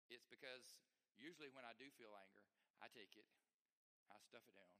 It's 0.09 0.25
because 0.27 0.77
usually 1.19 1.49
when 1.53 1.65
I 1.65 1.73
do 1.77 1.89
feel 1.97 2.13
anger, 2.13 2.45
I 2.81 2.87
take 2.93 3.13
it, 3.17 3.27
I 4.09 4.17
stuff 4.21 4.45
it 4.45 4.55
down, 4.55 4.73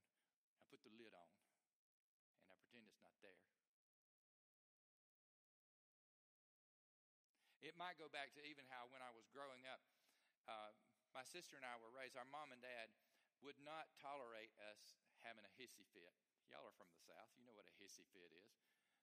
I 0.58 0.64
put 0.70 0.82
the 0.86 0.94
lid 0.96 1.14
on, 1.14 1.32
and 2.46 2.50
I 2.50 2.56
pretend 2.58 2.86
it's 2.88 3.02
not 3.02 3.18
there. 3.22 3.42
It 7.62 7.76
might 7.76 8.00
go 8.00 8.08
back 8.08 8.32
to 8.38 8.42
even 8.46 8.64
how 8.72 8.88
when 8.94 9.04
I 9.04 9.12
was 9.12 9.28
growing 9.34 9.66
up, 9.68 9.82
uh, 10.48 10.72
my 11.12 11.26
sister 11.26 11.58
and 11.58 11.66
I 11.66 11.76
were 11.82 11.92
raised, 11.92 12.16
our 12.16 12.30
mom 12.30 12.54
and 12.54 12.62
dad 12.64 12.94
would 13.42 13.58
not 13.62 13.90
tolerate 14.00 14.54
us 14.72 14.98
having 15.26 15.44
a 15.44 15.54
hissy 15.60 15.84
fit. 15.92 16.16
Y'all 16.48 16.64
are 16.64 16.78
from 16.80 16.88
the 16.94 17.02
South, 17.02 17.28
you 17.36 17.44
know 17.44 17.54
what 17.58 17.68
a 17.68 17.76
hissy 17.82 18.08
fit 18.16 18.32
is. 18.32 18.56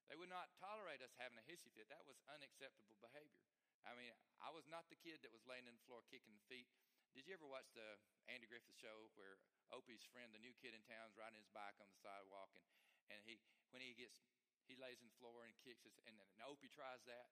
They 0.08 0.16
would 0.16 0.32
not 0.32 0.52
tolerate 0.60 1.00
us 1.00 1.12
having 1.16 1.40
a 1.40 1.46
hissy 1.48 1.72
fit. 1.72 1.88
That 1.88 2.04
was 2.04 2.20
unacceptable 2.28 2.96
behavior. 3.00 3.44
I 3.84 3.92
mean, 3.96 4.12
I 4.40 4.48
was 4.52 4.64
not 4.68 4.88
the 4.88 4.96
kid 5.00 5.20
that 5.24 5.32
was 5.32 5.44
laying 5.44 5.68
in 5.68 5.76
the 5.76 5.84
floor 5.84 6.04
kicking 6.08 6.32
the 6.32 6.46
feet. 6.48 6.68
Did 7.14 7.30
you 7.30 7.34
ever 7.38 7.46
watch 7.46 7.70
the 7.78 7.94
Andy 8.26 8.50
Griffith 8.50 8.74
show 8.74 9.06
where 9.14 9.38
Opie's 9.70 10.02
friend, 10.02 10.34
the 10.34 10.42
new 10.42 10.50
kid 10.58 10.74
in 10.74 10.82
town, 10.82 11.06
is 11.06 11.14
riding 11.14 11.38
his 11.38 11.46
bike 11.54 11.78
on 11.78 11.86
the 11.86 11.94
sidewalk, 12.02 12.50
and, 12.58 12.66
and 13.14 13.22
he 13.22 13.38
when 13.70 13.78
he 13.86 13.94
gets 13.94 14.18
he 14.66 14.74
lays 14.74 14.98
in 14.98 15.06
the 15.06 15.18
floor 15.22 15.46
and 15.46 15.54
kicks 15.62 15.86
his, 15.86 15.94
and, 16.10 16.18
and 16.18 16.40
Opie 16.42 16.66
tries 16.66 17.06
that. 17.06 17.30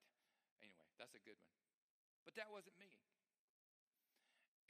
Anyway, 0.63 0.87
that's 1.03 1.19
a 1.19 1.23
good 1.27 1.35
one. 1.43 1.51
But 2.23 2.39
that 2.39 2.47
wasn't 2.55 2.79
me. 2.79 2.95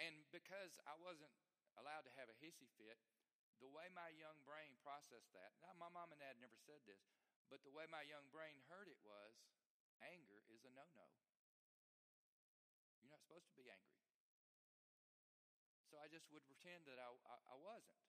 And 0.00 0.24
because 0.32 0.80
I 0.88 0.96
wasn't 0.96 1.36
allowed 1.76 2.08
to 2.08 2.12
have 2.16 2.32
a 2.32 2.36
hissy 2.40 2.72
fit, 2.80 2.96
the 3.60 3.68
way 3.68 3.92
my 3.92 4.08
young 4.16 4.40
brain 4.48 4.72
processed 4.80 5.28
that, 5.36 5.52
now 5.60 5.76
my 5.76 5.92
mom 5.92 6.10
and 6.16 6.20
dad 6.24 6.40
never 6.40 6.56
said 6.56 6.80
this, 6.88 7.04
but 7.52 7.60
the 7.68 7.74
way 7.74 7.84
my 7.92 8.02
young 8.08 8.24
brain 8.32 8.64
heard 8.72 8.88
it 8.88 8.98
was 9.04 9.36
anger 10.00 10.40
is 10.48 10.64
a 10.64 10.72
no 10.72 10.88
no. 10.96 11.04
You're 13.04 13.12
not 13.12 13.20
supposed 13.20 13.46
to 13.52 13.54
be 13.54 13.68
angry. 13.68 14.01
So 15.92 16.00
I 16.00 16.08
just 16.08 16.24
would 16.32 16.40
pretend 16.48 16.88
that 16.88 16.96
I, 16.96 17.04
I, 17.28 17.36
I 17.52 17.56
wasn't. 17.60 18.00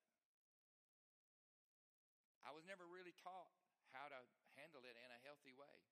I 2.48 2.56
was 2.56 2.64
never 2.64 2.88
really 2.88 3.12
taught 3.20 3.52
how 3.92 4.08
to 4.08 4.24
handle 4.56 4.88
it 4.88 4.96
in 4.96 5.10
a 5.12 5.20
healthy 5.28 5.52
way. 5.52 5.84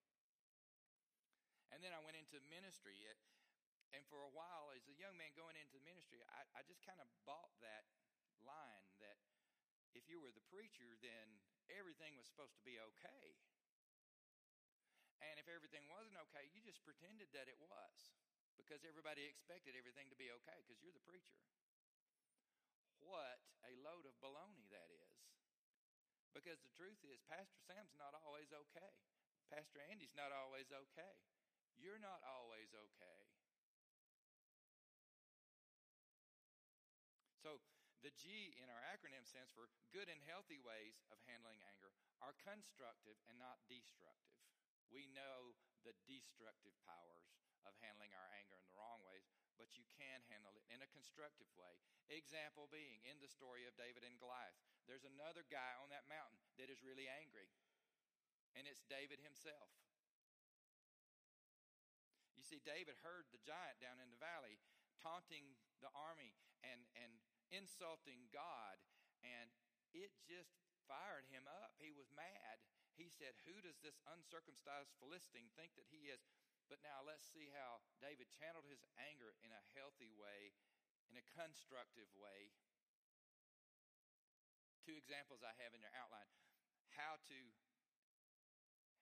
And 1.76 1.84
then 1.84 1.92
I 1.92 2.00
went 2.00 2.16
into 2.16 2.40
ministry. 2.48 2.96
And 3.92 4.08
for 4.08 4.24
a 4.24 4.32
while, 4.32 4.72
as 4.72 4.88
a 4.88 4.96
young 4.96 5.20
man 5.20 5.36
going 5.36 5.60
into 5.60 5.84
ministry, 5.84 6.24
I, 6.32 6.48
I 6.56 6.62
just 6.64 6.80
kind 6.88 7.04
of 7.04 7.12
bought 7.28 7.52
that 7.60 7.84
line 8.40 8.88
that 9.04 9.20
if 9.92 10.08
you 10.08 10.24
were 10.24 10.32
the 10.32 10.48
preacher, 10.48 10.96
then 11.04 11.44
everything 11.76 12.16
was 12.16 12.24
supposed 12.32 12.56
to 12.56 12.64
be 12.64 12.80
okay. 12.80 13.36
And 15.20 15.36
if 15.44 15.52
everything 15.52 15.92
wasn't 15.92 16.16
okay, 16.32 16.48
you 16.56 16.64
just 16.64 16.80
pretended 16.88 17.28
that 17.36 17.52
it 17.52 17.60
was 17.60 18.16
because 18.56 18.88
everybody 18.88 19.28
expected 19.28 19.76
everything 19.76 20.08
to 20.08 20.16
be 20.16 20.32
okay 20.40 20.56
because 20.64 20.80
you're 20.80 20.96
the 20.96 21.04
preacher. 21.04 21.36
What 23.02 23.42
a 23.66 23.74
load 23.82 24.06
of 24.06 24.14
baloney 24.22 24.70
that 24.70 24.90
is. 24.94 25.18
Because 26.32 26.64
the 26.64 26.72
truth 26.72 27.02
is, 27.04 27.20
Pastor 27.28 27.60
Sam's 27.68 27.98
not 28.00 28.16
always 28.24 28.54
okay. 28.54 28.94
Pastor 29.52 29.84
Andy's 29.92 30.16
not 30.16 30.32
always 30.32 30.72
okay. 30.72 31.20
You're 31.76 32.00
not 32.00 32.24
always 32.24 32.72
okay. 32.72 33.20
So, 37.42 37.60
the 38.06 38.14
G 38.16 38.56
in 38.62 38.70
our 38.70 38.86
acronym 38.86 39.26
stands 39.26 39.52
for 39.52 39.68
good 39.92 40.08
and 40.08 40.22
healthy 40.30 40.62
ways 40.62 41.02
of 41.10 41.18
handling 41.26 41.60
anger 41.68 41.92
are 42.22 42.38
constructive 42.38 43.18
and 43.28 43.42
not 43.42 43.60
destructive. 43.66 44.38
We 44.94 45.10
know 45.10 45.58
the 45.82 45.98
destructive 46.06 46.78
powers 46.86 47.34
of 47.66 47.74
handling 47.82 48.14
our 48.14 48.30
anger 48.38 48.58
in 48.58 48.66
the 48.66 48.78
wrong 48.78 49.02
ways, 49.06 49.26
but 49.60 49.76
you 49.80 49.88
can 49.98 50.24
handle 50.32 50.56
it 50.56 50.66
in 50.72 50.84
a 50.84 50.94
constructive 50.94 51.50
way. 51.56 51.80
Example 52.12 52.72
being 52.72 53.04
in 53.08 53.20
the 53.24 53.32
story 53.32 53.64
of 53.68 53.78
David 53.80 54.04
and 54.04 54.20
Goliath, 54.20 54.58
there's 54.86 55.08
another 55.08 55.48
guy 55.48 55.78
on 55.80 55.92
that 55.92 56.08
mountain 56.12 56.40
that 56.60 56.72
is 56.72 56.84
really 56.84 57.08
angry, 57.08 57.48
and 58.58 58.68
it's 58.68 58.84
David 58.88 59.24
himself. 59.24 59.72
You 62.36 62.44
see, 62.44 62.64
David 62.64 62.98
heard 63.06 63.30
the 63.30 63.44
giant 63.44 63.78
down 63.80 64.02
in 64.02 64.10
the 64.10 64.20
valley 64.20 64.58
taunting 65.02 65.58
the 65.82 65.90
army 65.98 66.38
and, 66.62 66.86
and 66.94 67.12
insulting 67.50 68.30
God, 68.30 68.78
and 69.26 69.50
it 69.94 70.14
just 70.24 70.62
fired 70.86 71.28
him 71.30 71.50
up. 71.50 71.76
He 71.82 71.92
was 71.92 72.10
mad. 72.14 72.62
He 72.96 73.10
said, 73.10 73.34
Who 73.50 73.60
does 73.64 73.82
this 73.82 73.98
uncircumcised 74.06 74.94
Philistine 75.02 75.50
think 75.58 75.74
that 75.76 75.90
he 75.90 76.12
is? 76.12 76.22
But 76.72 76.80
now 76.80 77.04
let's 77.04 77.28
see 77.28 77.52
how 77.52 77.84
David 78.00 78.32
channeled 78.32 78.64
his 78.72 78.80
anger 78.96 79.36
in 79.44 79.52
a 79.52 79.68
healthy 79.76 80.08
way, 80.16 80.56
in 81.12 81.20
a 81.20 81.26
constructive 81.36 82.08
way. 82.16 82.56
Two 84.88 84.96
examples 84.96 85.44
I 85.44 85.52
have 85.60 85.76
in 85.76 85.84
your 85.84 85.92
outline 85.92 86.32
how 86.96 87.20
to 87.28 87.40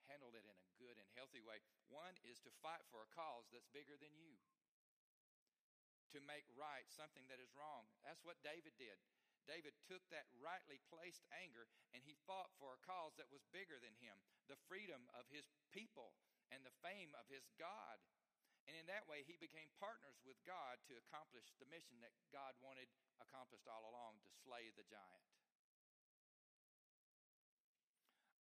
handle 0.10 0.34
it 0.34 0.42
in 0.42 0.50
a 0.50 0.58
good 0.82 0.98
and 0.98 1.06
healthy 1.14 1.46
way. 1.46 1.62
One 1.94 2.18
is 2.26 2.42
to 2.46 2.52
fight 2.66 2.82
for 2.90 3.06
a 3.06 3.14
cause 3.14 3.50
that's 3.54 3.70
bigger 3.70 3.98
than 4.02 4.18
you 4.18 4.34
to 6.10 6.26
make 6.26 6.50
right 6.58 6.90
something 6.90 7.30
that 7.30 7.38
is 7.38 7.54
wrong. 7.54 7.86
That's 8.02 8.26
what 8.26 8.42
David 8.42 8.74
did. 8.82 8.98
David 9.46 9.78
took 9.86 10.02
that 10.10 10.30
rightly 10.42 10.82
placed 10.90 11.26
anger 11.30 11.70
and 11.94 12.02
he 12.02 12.18
fought 12.26 12.50
for 12.58 12.74
a 12.74 12.82
cause 12.82 13.14
that 13.22 13.30
was 13.30 13.46
bigger 13.54 13.78
than 13.78 13.94
him 14.02 14.18
the 14.50 14.58
freedom 14.66 15.06
of 15.14 15.30
his 15.30 15.46
people 15.70 16.18
and 16.54 16.66
the 16.66 16.76
fame 16.82 17.14
of 17.18 17.30
his 17.30 17.46
God. 17.58 17.98
And 18.70 18.78
in 18.78 18.86
that 18.86 19.10
way, 19.10 19.26
he 19.26 19.40
became 19.40 19.74
partners 19.82 20.22
with 20.22 20.38
God 20.46 20.78
to 20.90 21.00
accomplish 21.02 21.50
the 21.58 21.70
mission 21.74 21.98
that 22.06 22.14
God 22.30 22.54
wanted 22.62 22.86
accomplished 23.18 23.66
all 23.66 23.90
along 23.90 24.22
to 24.22 24.30
slay 24.46 24.70
the 24.78 24.86
giant. 24.86 25.26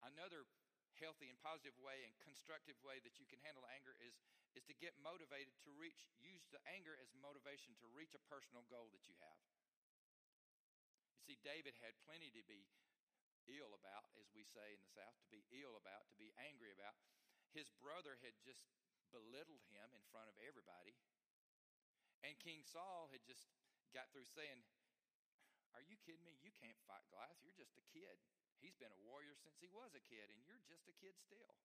Another 0.05 0.45
healthy 0.99 1.31
and 1.31 1.39
positive 1.41 1.79
way 1.79 2.03
and 2.03 2.13
constructive 2.21 2.77
way 2.83 2.99
that 3.07 3.17
you 3.23 3.27
can 3.31 3.39
handle 3.47 3.63
anger 3.71 3.95
is, 4.03 4.19
is 4.59 4.67
to 4.67 4.75
get 4.77 4.99
motivated 4.99 5.55
to 5.63 5.71
reach, 5.79 6.11
use 6.19 6.43
the 6.51 6.61
anger 6.67 6.99
as 6.99 7.15
motivation 7.23 7.73
to 7.79 7.87
reach 7.95 8.13
a 8.19 8.23
personal 8.27 8.67
goal 8.67 8.91
that 8.91 9.07
you 9.07 9.15
have. 9.23 9.41
You 11.17 11.23
see, 11.35 11.39
David 11.47 11.79
had 11.79 11.95
plenty 12.03 12.35
to 12.35 12.43
be 12.51 12.67
ill 13.49 13.73
about, 13.73 14.11
as 14.21 14.29
we 14.37 14.45
say 14.45 14.77
in 14.77 14.81
the 14.83 14.93
South, 14.93 15.17
to 15.25 15.31
be 15.31 15.41
ill 15.63 15.79
about, 15.79 16.05
to 16.13 16.19
be 16.21 16.35
angry 16.37 16.75
about. 16.75 16.99
His 17.59 17.75
brother 17.83 18.15
had 18.23 18.39
just 18.47 18.71
belittled 19.11 19.67
him 19.75 19.91
in 19.91 20.07
front 20.15 20.31
of 20.31 20.39
everybody. 20.47 20.95
And 22.23 22.39
King 22.39 22.63
Saul 22.63 23.11
had 23.11 23.27
just 23.27 23.51
got 23.91 24.15
through 24.15 24.31
saying, 24.31 24.63
Are 25.75 25.83
you 25.83 25.99
kidding 26.07 26.23
me? 26.23 26.39
You 26.39 26.55
can't 26.55 26.79
fight 26.87 27.03
Goliath. 27.11 27.43
You're 27.43 27.59
just 27.59 27.75
a 27.75 27.83
kid. 27.91 28.15
He's 28.63 28.79
been 28.79 28.95
a 28.95 29.03
warrior 29.03 29.35
since 29.35 29.59
he 29.59 29.67
was 29.67 29.91
a 29.99 30.03
kid, 30.07 30.31
and 30.31 30.39
you're 30.47 30.63
just 30.71 30.87
a 30.87 30.95
kid 31.03 31.19
still. 31.19 31.59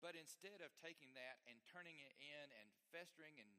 But 0.00 0.16
instead 0.16 0.64
of 0.64 0.72
taking 0.80 1.12
that 1.20 1.44
and 1.44 1.60
turning 1.68 2.00
it 2.00 2.16
in 2.16 2.46
and 2.56 2.72
festering 2.88 3.36
and 3.36 3.52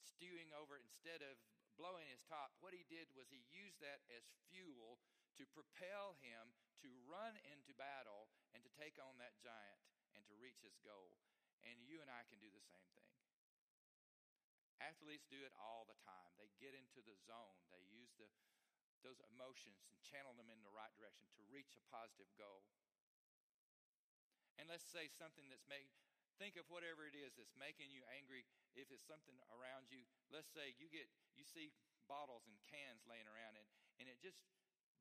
stewing 0.00 0.48
over, 0.56 0.80
instead 0.80 1.20
of 1.20 1.36
blowing 1.76 2.08
his 2.08 2.24
top, 2.24 2.56
what 2.64 2.72
he 2.72 2.88
did 2.88 3.12
was 3.12 3.28
he 3.28 3.44
used 3.52 3.84
that 3.84 4.00
as 4.08 4.24
fuel 4.48 4.96
to 5.36 5.44
propel 5.52 6.16
him 6.24 6.56
to 6.80 6.88
run 7.04 7.36
into 7.52 7.76
battle 7.76 8.32
and 8.56 8.64
to 8.64 8.72
take 8.80 8.96
on 8.96 9.20
that 9.20 9.36
giant 9.44 9.80
and 10.16 10.24
to 10.32 10.34
reach 10.40 10.64
his 10.64 10.80
goal. 10.80 11.14
And 11.68 11.76
you 11.84 12.00
and 12.00 12.08
I 12.08 12.24
can 12.26 12.40
do 12.40 12.48
the 12.48 12.64
same 12.64 12.88
thing. 12.96 13.12
Athletes 14.80 15.28
do 15.28 15.40
it 15.40 15.52
all 15.60 15.84
the 15.84 15.96
time. 16.04 16.32
They 16.40 16.52
get 16.60 16.72
into 16.76 17.04
the 17.04 17.16
zone. 17.28 17.60
They 17.72 17.84
use 17.92 18.12
the 18.16 18.28
those 19.04 19.22
emotions 19.30 19.86
and 19.86 19.94
channel 20.02 20.34
them 20.34 20.50
in 20.50 20.58
the 20.66 20.72
right 20.74 20.90
direction 20.98 21.30
to 21.38 21.46
reach 21.46 21.78
a 21.78 21.84
positive 21.94 22.26
goal. 22.34 22.66
And 24.58 24.66
let's 24.66 24.88
say 24.88 25.06
something 25.06 25.46
that's 25.46 25.68
made, 25.70 25.86
think 26.42 26.58
of 26.58 26.66
whatever 26.66 27.06
it 27.06 27.14
is 27.14 27.38
that's 27.38 27.54
making 27.54 27.94
you 27.94 28.02
angry. 28.10 28.42
If 28.74 28.90
it's 28.90 29.06
something 29.06 29.38
around 29.54 29.92
you, 29.94 30.02
let's 30.32 30.50
say 30.50 30.74
you 30.80 30.90
get, 30.90 31.06
you 31.38 31.46
see 31.46 31.70
bottles 32.10 32.50
and 32.50 32.56
cans 32.66 33.06
laying 33.06 33.30
around 33.30 33.54
and, 33.54 33.68
and 34.02 34.10
it 34.10 34.18
just 34.18 34.42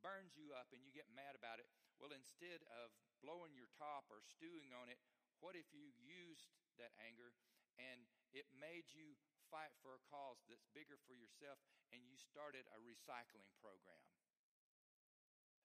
burns 0.06 0.38
you 0.38 0.54
up 0.54 0.70
and 0.70 0.86
you 0.86 0.94
get 0.94 1.10
mad 1.18 1.34
about 1.34 1.58
it. 1.58 1.65
Well, 1.98 2.13
instead 2.13 2.62
of 2.70 2.94
blowing 3.26 3.58
your 3.58 3.74
top 3.74 4.06
or 4.13 4.22
stewing 4.22 4.70
on 4.78 4.94
it, 4.94 5.02
what 5.41 5.58
if 5.58 5.65
you 5.74 5.89
used 5.98 6.54
that 6.78 6.94
anger 7.02 7.34
and 7.82 8.06
it 8.30 8.46
made 8.54 8.86
you 8.94 9.18
fight 9.50 9.74
for 9.82 9.98
a 9.98 10.06
cause 10.06 10.46
that's 10.46 10.70
bigger 10.78 11.02
for 11.10 11.18
yourself 11.18 11.58
and 11.89 12.06
you 12.06 12.13
started 12.22 12.70
a 12.70 12.80
recycling 12.86 13.50
program. 13.58 14.06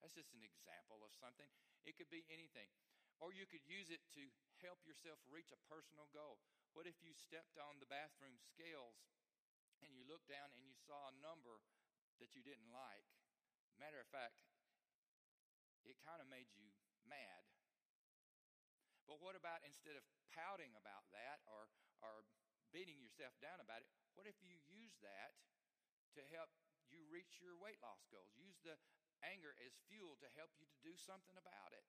That's 0.01 0.17
just 0.17 0.33
an 0.33 0.41
example 0.41 1.05
of 1.05 1.13
something. 1.13 1.49
It 1.85 2.01
could 2.01 2.09
be 2.09 2.25
anything. 2.33 2.73
Or 3.21 3.37
you 3.37 3.45
could 3.45 3.69
use 3.69 3.93
it 3.93 4.01
to 4.17 4.25
help 4.65 4.81
yourself 4.89 5.21
reach 5.29 5.53
a 5.53 5.61
personal 5.69 6.09
goal. 6.09 6.41
What 6.73 6.89
if 6.89 6.97
you 7.05 7.13
stepped 7.13 7.61
on 7.61 7.77
the 7.77 7.91
bathroom 7.91 8.41
scales 8.41 8.97
and 9.85 9.93
you 9.93 10.09
looked 10.09 10.33
down 10.33 10.57
and 10.57 10.65
you 10.65 10.73
saw 10.89 11.13
a 11.13 11.21
number 11.21 11.61
that 12.17 12.33
you 12.33 12.41
didn't 12.41 12.73
like? 12.73 13.20
Matter 13.81 13.97
of 13.97 14.09
fact, 14.13 14.37
it 15.89 15.97
kind 16.05 16.21
of 16.21 16.29
made 16.29 16.53
you 16.53 16.69
mad. 17.09 17.49
But 19.09 19.25
what 19.25 19.35
about 19.35 19.65
instead 19.65 19.97
of 19.97 20.05
pouting 20.37 20.77
about 20.77 21.09
that 21.17 21.41
or, 21.49 21.73
or 22.05 22.29
beating 22.77 23.01
yourself 23.01 23.33
down 23.41 23.59
about 23.59 23.81
it, 23.81 23.89
what 24.15 24.29
if 24.29 24.37
you 24.45 24.61
use 24.69 24.95
that 25.01 25.33
to 26.15 26.23
help 26.29 26.53
you 26.93 27.09
reach 27.09 27.41
your 27.41 27.57
weight 27.57 27.81
loss 27.81 28.05
goals? 28.13 28.29
Use 28.37 28.61
the 28.61 28.77
anger 29.25 29.57
as 29.65 29.73
fuel 29.89 30.21
to 30.21 30.29
help 30.37 30.53
you 30.61 30.69
to 30.69 30.79
do 30.85 30.93
something 31.01 31.35
about 31.41 31.73
it. 31.73 31.89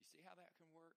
You 0.00 0.08
see 0.08 0.24
how 0.24 0.32
that 0.40 0.56
can 0.56 0.72
work? 0.72 0.96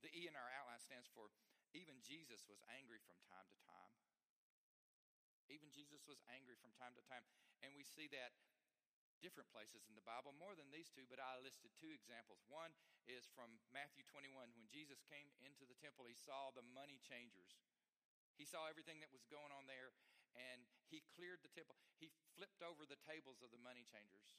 The 0.00 0.08
E 0.16 0.24
in 0.24 0.34
our 0.34 0.50
outline 0.56 0.80
stands 0.80 1.06
for 1.12 1.28
even 1.76 2.00
Jesus 2.00 2.48
was 2.48 2.64
angry 2.72 3.04
from 3.04 3.20
time 3.28 3.44
to 3.52 3.58
time. 3.68 3.92
Even 5.48 5.70
Jesus 5.70 6.02
was 6.06 6.18
angry 6.30 6.58
from 6.58 6.74
time 6.76 6.94
to 6.98 7.04
time. 7.06 7.22
And 7.62 7.72
we 7.74 7.86
see 7.86 8.10
that 8.14 8.34
different 9.24 9.48
places 9.48 9.88
in 9.88 9.96
the 9.96 10.04
Bible, 10.04 10.36
more 10.36 10.52
than 10.52 10.68
these 10.68 10.92
two, 10.92 11.08
but 11.08 11.16
I 11.16 11.40
listed 11.40 11.72
two 11.80 11.88
examples. 11.88 12.44
One 12.52 12.76
is 13.08 13.24
from 13.32 13.48
Matthew 13.72 14.04
21. 14.12 14.52
When 14.52 14.68
Jesus 14.68 15.00
came 15.08 15.32
into 15.40 15.64
the 15.64 15.78
temple, 15.80 16.04
he 16.04 16.16
saw 16.16 16.52
the 16.52 16.66
money 16.76 17.00
changers. 17.00 17.56
He 18.36 18.44
saw 18.44 18.68
everything 18.68 19.00
that 19.00 19.14
was 19.16 19.24
going 19.32 19.48
on 19.48 19.64
there, 19.64 19.96
and 20.36 20.68
he 20.92 21.00
cleared 21.16 21.40
the 21.40 21.52
temple. 21.52 21.80
He 21.96 22.12
flipped 22.36 22.60
over 22.60 22.84
the 22.84 23.00
tables 23.08 23.40
of 23.40 23.48
the 23.48 23.62
money 23.64 23.88
changers. 23.88 24.36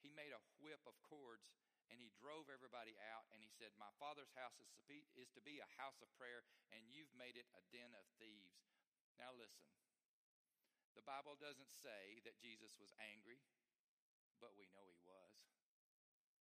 He 0.00 0.08
made 0.14 0.32
a 0.32 0.40
whip 0.64 0.80
of 0.88 0.96
cords 1.04 1.52
and 1.88 1.96
he 1.96 2.12
drove 2.20 2.52
everybody 2.52 2.92
out 3.12 3.24
and 3.32 3.40
he 3.40 3.48
said, 3.48 3.72
My 3.80 3.92
father's 3.96 4.32
house 4.36 4.60
is 4.60 4.68
to, 4.76 4.84
be, 4.84 5.56
a 5.58 5.70
house 5.80 5.98
of 6.04 6.08
prayer, 6.20 6.44
and 6.72 6.84
you've 6.92 7.12
made 7.16 7.36
it 7.36 7.48
a 7.56 7.62
den 7.72 7.96
of 7.96 8.04
thieves. 8.20 8.60
Now, 9.16 9.32
listen, 9.34 9.64
the 10.98 11.06
Bible 11.06 11.38
doesn't 11.38 11.70
say 11.70 12.18
that 12.26 12.42
Jesus 12.42 12.74
was 12.74 12.90
angry, 12.98 13.38
but 14.42 14.58
we 14.58 14.66
know 14.74 14.82
he 14.90 14.98
was. 15.06 15.30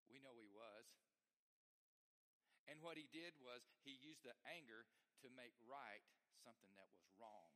We 0.10 0.18
know 0.18 0.34
he 0.42 0.50
was. 0.50 0.90
And 2.66 2.82
what 2.82 2.98
he 2.98 3.06
did 3.14 3.38
was 3.38 3.62
he 3.86 4.02
used 4.02 4.26
the 4.26 4.34
anger 4.50 4.90
to 5.22 5.30
make 5.38 5.54
right 5.70 6.02
something 6.42 6.74
that 6.82 6.90
was 6.90 7.06
wrong. 7.22 7.54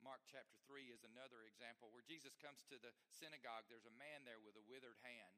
Mark 0.00 0.24
chapter 0.24 0.56
3 0.64 0.88
is 0.88 1.04
another 1.04 1.44
example 1.44 1.92
where 1.92 2.06
Jesus 2.08 2.32
comes 2.40 2.64
to 2.72 2.80
the 2.80 2.96
synagogue. 3.12 3.68
There's 3.68 3.84
a 3.84 4.00
man 4.00 4.24
there 4.24 4.40
with 4.40 4.56
a 4.56 4.64
withered 4.64 4.96
hand. 5.04 5.36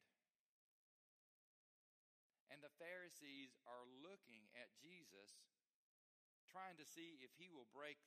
And 2.54 2.62
the 2.62 2.70
Pharisees 2.78 3.58
are 3.66 3.90
looking 4.06 4.46
at 4.54 4.70
Jesus, 4.78 5.42
trying 6.46 6.78
to 6.78 6.86
see 6.86 7.18
if 7.18 7.34
he 7.34 7.50
will 7.50 7.66
break 7.74 7.98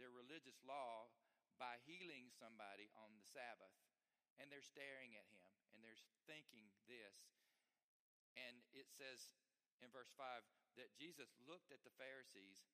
their 0.00 0.10
religious 0.16 0.56
law 0.64 1.12
by 1.60 1.76
healing 1.84 2.32
somebody 2.32 2.88
on 2.96 3.12
the 3.12 3.26
Sabbath. 3.28 3.76
And 4.40 4.48
they're 4.48 4.64
staring 4.64 5.12
at 5.20 5.28
him 5.28 5.44
and 5.76 5.84
they're 5.84 6.00
thinking 6.24 6.72
this. 6.88 7.36
And 8.40 8.64
it 8.72 8.88
says 8.88 9.28
in 9.84 9.92
verse 9.92 10.08
5 10.16 10.24
that 10.80 10.96
Jesus 10.96 11.28
looked 11.44 11.68
at 11.68 11.84
the 11.84 11.92
Pharisees 12.00 12.64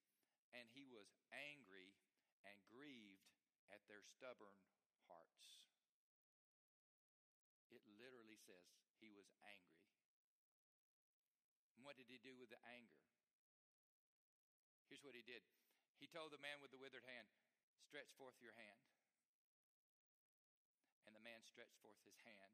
and 0.54 0.70
he 0.70 0.86
was 0.86 1.10
angry 1.34 1.98
and 2.46 2.54
grieved 2.70 3.26
at 3.74 3.82
their 3.90 4.06
stubborn 4.06 4.62
hearts. 5.10 5.66
It 7.74 7.82
literally 7.98 8.38
says 8.38 8.62
he 9.02 9.10
was 9.10 9.26
angry. 9.42 9.90
And 11.74 11.82
what 11.82 11.98
did 11.98 12.06
he 12.06 12.22
do 12.22 12.38
with 12.38 12.54
the 12.54 12.62
anger? 12.70 13.02
Here's 14.86 15.02
what 15.02 15.18
he 15.18 15.26
did 15.26 15.42
He 15.96 16.06
told 16.06 16.32
the 16.32 16.42
man 16.42 16.61
with 16.61 16.70
the 16.70 16.80
withered 16.80 17.04
hand, 17.09 17.28
Stretch 17.80 18.12
forth 18.18 18.37
your 18.42 18.52
hand. 18.56 18.82
And 21.09 21.14
the 21.14 21.22
man 21.22 21.40
stretched 21.46 21.78
forth 21.80 22.02
his 22.04 22.18
hand, 22.26 22.52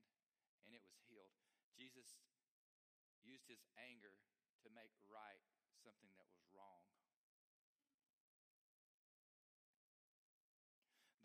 and 0.69 0.77
it 0.77 0.85
was 0.87 1.01
healed. 1.09 1.35
Jesus 1.75 2.21
used 3.25 3.49
his 3.49 3.65
anger 3.79 4.15
to 4.63 4.69
make 4.71 4.93
right 5.11 5.43
something 5.83 6.13
that 6.15 6.31
was 6.31 6.47
wrong. 6.55 6.87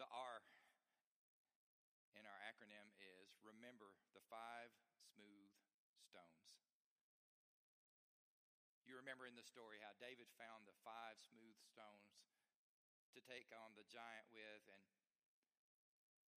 The 0.01 0.09
R 0.09 0.41
in 2.17 2.25
our 2.25 2.41
acronym 2.49 2.89
is 2.97 3.37
remember 3.45 3.93
the 4.17 4.21
five 4.29 4.73
smooth 5.13 5.53
stones. 6.01 6.57
You 8.85 8.96
remember 9.07 9.23
in 9.23 9.39
the 9.39 9.47
story 9.47 9.79
how 9.79 9.95
David 10.03 10.27
found 10.35 10.67
the 10.67 10.75
five 10.83 11.15
smooth 11.31 11.55
stones 11.63 12.27
to 13.15 13.23
take 13.23 13.47
on 13.55 13.71
the 13.79 13.87
giant 13.87 14.27
with. 14.35 14.67
And 14.67 14.83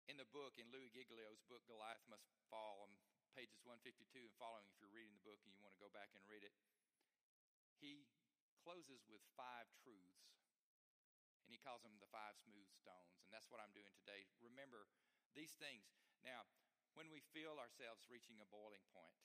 in 0.05 0.21
the 0.21 0.29
book, 0.29 0.61
in 0.61 0.69
Louis 0.69 0.93
Giglio's 0.93 1.41
book, 1.49 1.65
Goliath 1.65 2.05
Must 2.13 2.29
Fall, 2.53 2.85
on 2.85 2.93
pages 3.33 3.65
152 3.65 4.21
and 4.21 4.37
following, 4.37 4.69
if 4.69 4.77
you're 4.85 4.93
reading 4.93 5.17
the 5.17 5.25
book 5.25 5.41
and 5.49 5.57
you 5.57 5.65
want 5.65 5.81
to 5.81 5.81
go 5.81 5.89
back 5.97 6.13
and 6.13 6.21
read 6.29 6.45
it, 6.45 6.53
he 7.81 8.05
closes 8.61 9.01
with 9.09 9.25
five 9.33 9.65
truths 9.81 10.29
and 11.49 11.57
he 11.57 11.57
calls 11.65 11.81
them 11.81 11.97
the 11.97 12.13
five 12.13 12.37
smooth 12.37 12.69
stones. 12.77 13.17
And 13.25 13.33
that's 13.33 13.49
what 13.49 13.65
I'm 13.65 13.73
doing 13.73 13.97
today. 13.97 14.29
Remember 14.45 14.93
these 15.33 15.57
things. 15.57 15.89
Now, 16.21 16.45
when 16.93 17.09
we 17.09 17.25
feel 17.33 17.57
ourselves 17.57 18.05
reaching 18.13 18.37
a 18.45 18.49
boiling 18.53 18.85
point, 18.93 19.17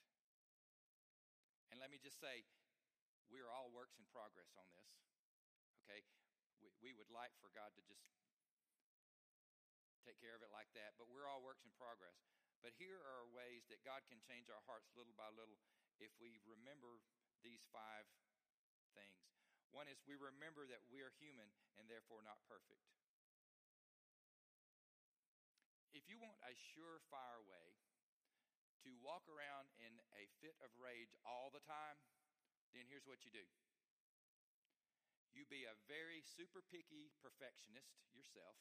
and 1.75 1.84
let 1.84 1.91
me 1.91 1.99
just 1.99 2.23
say, 2.23 2.47
we 3.31 3.39
are 3.39 3.51
all 3.51 3.71
works 3.71 3.95
in 3.99 4.05
progress 4.12 4.51
on 4.57 4.67
this. 4.73 4.89
Okay? 5.86 6.01
We, 6.59 6.71
we 6.79 6.91
would 6.95 7.12
like 7.12 7.31
for 7.39 7.51
God 7.51 7.71
to 7.75 7.83
just 7.83 8.03
take 10.03 10.19
care 10.19 10.36
of 10.36 10.43
it 10.43 10.51
like 10.51 10.71
that, 10.75 10.99
but 10.99 11.07
we're 11.07 11.27
all 11.27 11.39
works 11.39 11.63
in 11.63 11.71
progress. 11.79 12.19
But 12.59 12.75
here 12.79 12.99
are 12.99 13.27
ways 13.36 13.67
that 13.67 13.83
God 13.83 14.03
can 14.07 14.19
change 14.23 14.47
our 14.47 14.63
hearts 14.67 14.91
little 14.95 15.15
by 15.15 15.27
little 15.36 15.59
if 15.99 16.12
we 16.19 16.39
remember 16.47 16.99
these 17.43 17.63
five 17.71 18.07
things. 18.95 19.19
One 19.75 19.89
is 19.91 19.99
we 20.07 20.15
remember 20.15 20.63
that 20.69 20.83
we 20.88 21.03
are 21.03 21.12
human 21.19 21.49
and 21.75 21.89
therefore 21.91 22.23
not 22.23 22.39
perfect. 22.47 22.79
If 25.91 26.07
you 26.07 26.15
want 26.19 26.39
a 26.45 26.55
surefire 26.73 27.41
way 27.43 27.67
to 28.88 28.91
walk 28.99 29.23
around 29.31 29.71
in 29.79 29.91
a 30.15 30.27
fit 30.43 30.55
of 30.59 30.71
rage 30.75 31.15
all 31.23 31.51
the 31.51 31.63
time, 31.63 31.99
then 32.73 32.89
here's 32.89 33.05
what 33.05 33.23
you 33.25 33.31
do 33.33 33.45
you 35.33 35.49
be 35.49 35.65
a 35.65 35.73
very 35.89 36.21
super 36.21 36.62
picky 36.62 37.09
perfectionist 37.17 37.97
yourself, 38.13 38.53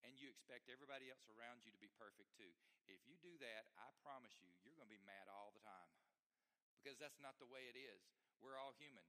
and 0.00 0.16
you 0.16 0.32
expect 0.32 0.72
everybody 0.72 1.12
else 1.12 1.28
around 1.28 1.60
you 1.60 1.70
to 1.70 1.80
be 1.80 1.92
perfect 2.00 2.32
too. 2.32 2.48
If 2.88 3.04
you 3.04 3.20
do 3.20 3.36
that, 3.44 3.68
I 3.76 3.92
promise 4.00 4.40
you, 4.40 4.48
you're 4.64 4.74
going 4.74 4.88
to 4.88 4.96
be 4.96 5.04
mad 5.04 5.28
all 5.28 5.52
the 5.52 5.60
time 5.60 5.92
because 6.80 6.96
that's 6.98 7.20
not 7.20 7.36
the 7.38 7.46
way 7.46 7.68
it 7.68 7.76
is. 7.76 8.00
We're 8.40 8.58
all 8.58 8.74
human. 8.74 9.04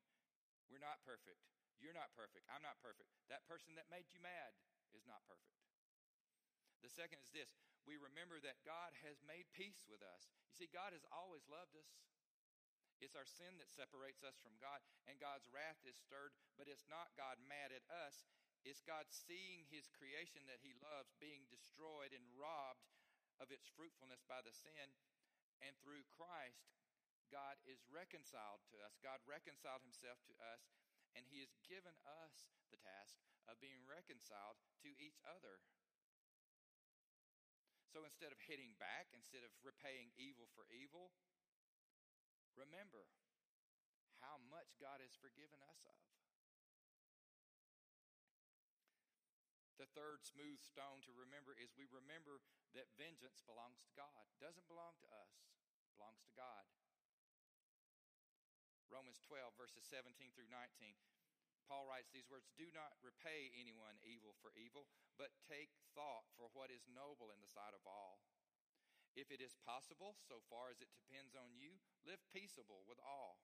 We're 0.70 0.84
not 0.84 1.02
perfect. 1.08 1.42
You're 1.82 1.96
not 1.96 2.14
perfect. 2.14 2.46
I'm 2.52 2.62
not 2.62 2.78
perfect. 2.84 3.10
That 3.32 3.48
person 3.50 3.74
that 3.80 3.90
made 3.90 4.12
you 4.14 4.22
mad 4.22 4.54
is 4.94 5.08
not 5.10 5.26
perfect. 5.26 5.58
The 6.86 6.92
second 6.92 7.24
is 7.24 7.32
this 7.32 7.50
we 7.88 7.96
remember 8.00 8.40
that 8.44 8.64
God 8.64 8.96
has 9.04 9.20
made 9.24 9.48
peace 9.52 9.84
with 9.88 10.04
us. 10.04 10.32
You 10.48 10.56
see, 10.56 10.70
God 10.72 10.96
has 10.96 11.04
always 11.12 11.44
loved 11.52 11.76
us. 11.76 11.90
It's 13.04 13.20
our 13.20 13.28
sin 13.28 13.60
that 13.60 13.68
separates 13.68 14.24
us 14.24 14.40
from 14.40 14.56
God, 14.64 14.80
and 15.12 15.20
God's 15.20 15.52
wrath 15.52 15.84
is 15.84 16.00
stirred, 16.00 16.32
but 16.56 16.72
it's 16.72 16.88
not 16.88 17.12
God 17.20 17.36
mad 17.44 17.76
at 17.76 17.84
us. 17.92 18.24
It's 18.64 18.80
God 18.80 19.12
seeing 19.12 19.68
His 19.68 19.92
creation 19.92 20.48
that 20.48 20.64
He 20.64 20.72
loves 20.80 21.12
being 21.20 21.44
destroyed 21.52 22.16
and 22.16 22.24
robbed 22.40 22.88
of 23.44 23.52
its 23.52 23.68
fruitfulness 23.68 24.24
by 24.24 24.40
the 24.40 24.56
sin. 24.56 24.96
And 25.60 25.76
through 25.84 26.08
Christ, 26.16 26.72
God 27.28 27.60
is 27.68 27.84
reconciled 27.92 28.64
to 28.72 28.80
us. 28.86 28.96
God 29.04 29.20
reconciled 29.28 29.84
himself 29.84 30.22
to 30.30 30.36
us, 30.40 30.64
and 31.18 31.28
he 31.28 31.42
has 31.42 31.52
given 31.66 31.98
us 32.06 32.48
the 32.70 32.80
task 32.80 33.20
of 33.50 33.60
being 33.60 33.84
reconciled 33.90 34.62
to 34.86 34.96
each 35.02 35.20
other. 35.26 35.60
So 37.90 38.06
instead 38.06 38.30
of 38.34 38.40
hitting 38.46 38.78
back, 38.78 39.10
instead 39.14 39.42
of 39.42 39.54
repaying 39.62 40.14
evil 40.18 40.46
for 40.54 40.66
evil, 40.70 41.14
remember 42.56 43.10
how 44.22 44.40
much 44.48 44.78
God 44.80 45.04
has 45.04 45.14
forgiven 45.18 45.60
us 45.68 45.82
of. 45.84 46.04
The 49.82 49.90
third 49.98 50.24
smooth 50.24 50.62
stone 50.64 51.04
to 51.04 51.12
remember 51.12 51.58
is 51.60 51.76
we 51.76 51.90
remember 51.90 52.40
that 52.78 52.94
vengeance 52.96 53.44
belongs 53.44 53.84
to 53.84 53.92
God. 53.98 54.24
Doesn't 54.40 54.70
belong 54.70 54.96
to 55.04 55.10
us, 55.12 55.34
belongs 55.98 56.24
to 56.24 56.34
God. 56.38 56.64
Romans 58.88 59.18
12, 59.26 59.58
verses 59.58 59.84
17 59.90 60.32
through 60.38 60.48
19. 60.54 60.94
Paul 61.66 61.90
writes 61.90 62.14
these 62.14 62.30
words 62.30 62.54
Do 62.54 62.70
not 62.76 62.96
repay 63.02 63.50
anyone 63.58 63.98
evil 64.06 64.38
for 64.40 64.54
evil, 64.54 64.86
but 65.18 65.34
take 65.50 65.74
thought 65.98 66.30
for 66.38 66.52
what 66.54 66.70
is 66.70 66.86
noble 66.92 67.34
in 67.34 67.42
the 67.42 67.50
sight 67.50 67.74
of 67.74 67.84
all. 67.90 68.22
If 69.14 69.30
it 69.30 69.42
is 69.46 69.54
possible, 69.62 70.18
so 70.26 70.42
far 70.50 70.74
as 70.74 70.82
it 70.82 70.90
depends 70.90 71.38
on 71.38 71.54
you, 71.54 71.78
live 72.02 72.22
peaceable 72.34 72.82
with 72.90 72.98
all. 73.06 73.38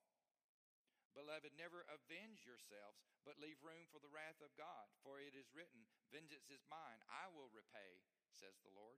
Beloved, 1.13 1.53
never 1.57 1.85
avenge 1.89 2.45
yourselves, 2.45 3.05
but 3.21 3.41
leave 3.41 3.61
room 3.61 3.85
for 3.89 4.01
the 4.01 4.09
wrath 4.09 4.41
of 4.41 4.53
God. 4.57 4.89
For 5.05 5.21
it 5.21 5.37
is 5.37 5.53
written, 5.53 5.85
Vengeance 6.09 6.49
is 6.49 6.65
mine, 6.69 7.01
I 7.09 7.29
will 7.29 7.49
repay, 7.53 8.01
says 8.33 8.57
the 8.61 8.73
Lord. 8.73 8.97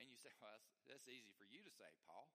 And 0.00 0.08
you 0.08 0.16
say, 0.16 0.32
Well, 0.40 0.52
that's, 0.56 0.72
that's 0.88 1.08
easy 1.08 1.36
for 1.36 1.44
you 1.44 1.60
to 1.60 1.72
say, 1.72 1.92
Paul. 2.08 2.28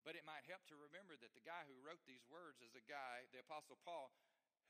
But 0.00 0.16
it 0.16 0.24
might 0.24 0.48
help 0.48 0.64
to 0.72 0.80
remember 0.80 1.20
that 1.20 1.36
the 1.36 1.44
guy 1.44 1.68
who 1.68 1.76
wrote 1.84 2.00
these 2.08 2.24
words 2.32 2.64
is 2.64 2.72
a 2.72 2.84
guy, 2.88 3.28
the 3.36 3.44
Apostle 3.44 3.76
Paul, 3.84 4.08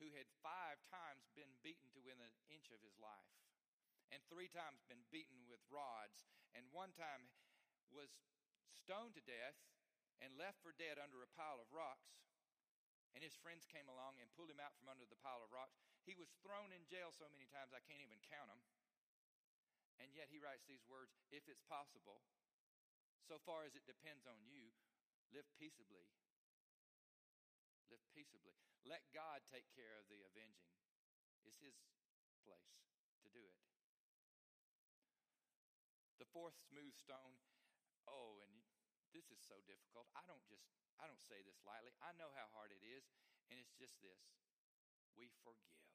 who 0.03 0.11
had 0.11 0.27
five 0.43 0.83
times 0.91 1.31
been 1.31 1.55
beaten 1.63 1.87
to 1.95 2.03
within 2.03 2.19
an 2.19 2.35
inch 2.51 2.67
of 2.75 2.83
his 2.83 2.99
life 2.99 3.31
and 4.11 4.19
three 4.27 4.51
times 4.51 4.83
been 4.91 5.07
beaten 5.09 5.47
with 5.47 5.63
rods, 5.71 6.27
and 6.51 6.67
one 6.75 6.91
time 6.91 7.31
was 7.91 8.11
stoned 8.75 9.15
to 9.15 9.23
death 9.23 9.55
and 10.19 10.35
left 10.35 10.59
for 10.59 10.75
dead 10.75 10.99
under 10.99 11.23
a 11.23 11.33
pile 11.33 11.57
of 11.57 11.71
rocks. 11.71 12.11
And 13.11 13.19
his 13.19 13.35
friends 13.35 13.67
came 13.67 13.91
along 13.91 14.19
and 14.23 14.31
pulled 14.35 14.51
him 14.51 14.61
out 14.63 14.71
from 14.79 14.87
under 14.87 15.03
the 15.03 15.19
pile 15.19 15.43
of 15.43 15.51
rocks. 15.51 15.75
He 16.07 16.15
was 16.15 16.31
thrown 16.39 16.71
in 16.71 16.87
jail 16.87 17.11
so 17.11 17.27
many 17.27 17.47
times 17.51 17.75
I 17.75 17.83
can't 17.83 17.99
even 17.99 18.23
count 18.23 18.47
them. 18.47 18.63
And 19.99 20.15
yet 20.15 20.31
he 20.31 20.39
writes 20.39 20.63
these 20.63 20.87
words 20.87 21.19
if 21.29 21.43
it's 21.51 21.63
possible, 21.67 22.23
so 23.27 23.37
far 23.43 23.67
as 23.67 23.75
it 23.75 23.83
depends 23.83 24.23
on 24.23 24.39
you, 24.47 24.71
live 25.35 25.45
peaceably. 25.59 26.07
Live 27.91 28.01
peaceably. 28.15 28.55
Let 28.87 29.03
God 29.11 29.43
take 29.51 29.67
care 29.75 29.99
of 29.99 30.07
the 30.07 30.23
avenging. 30.23 30.71
It's 31.43 31.59
his 31.59 31.75
place 32.47 32.71
to 33.21 33.29
do 33.29 33.43
it. 33.43 33.59
Fourth 36.31 36.55
smooth 36.71 36.95
stone, 36.95 37.35
oh, 38.07 38.39
and 38.47 38.63
this 39.11 39.27
is 39.27 39.39
so 39.43 39.59
difficult. 39.67 40.07
I 40.15 40.23
don't 40.31 40.43
just, 40.47 40.63
I 40.95 41.03
don't 41.03 41.19
say 41.19 41.43
this 41.43 41.59
lightly. 41.67 41.91
I 41.99 42.15
know 42.15 42.31
how 42.31 42.47
hard 42.55 42.71
it 42.71 42.79
is, 42.87 43.03
and 43.51 43.59
it's 43.59 43.75
just 43.75 43.99
this 43.99 44.23
we 45.19 45.27
forgive. 45.43 45.90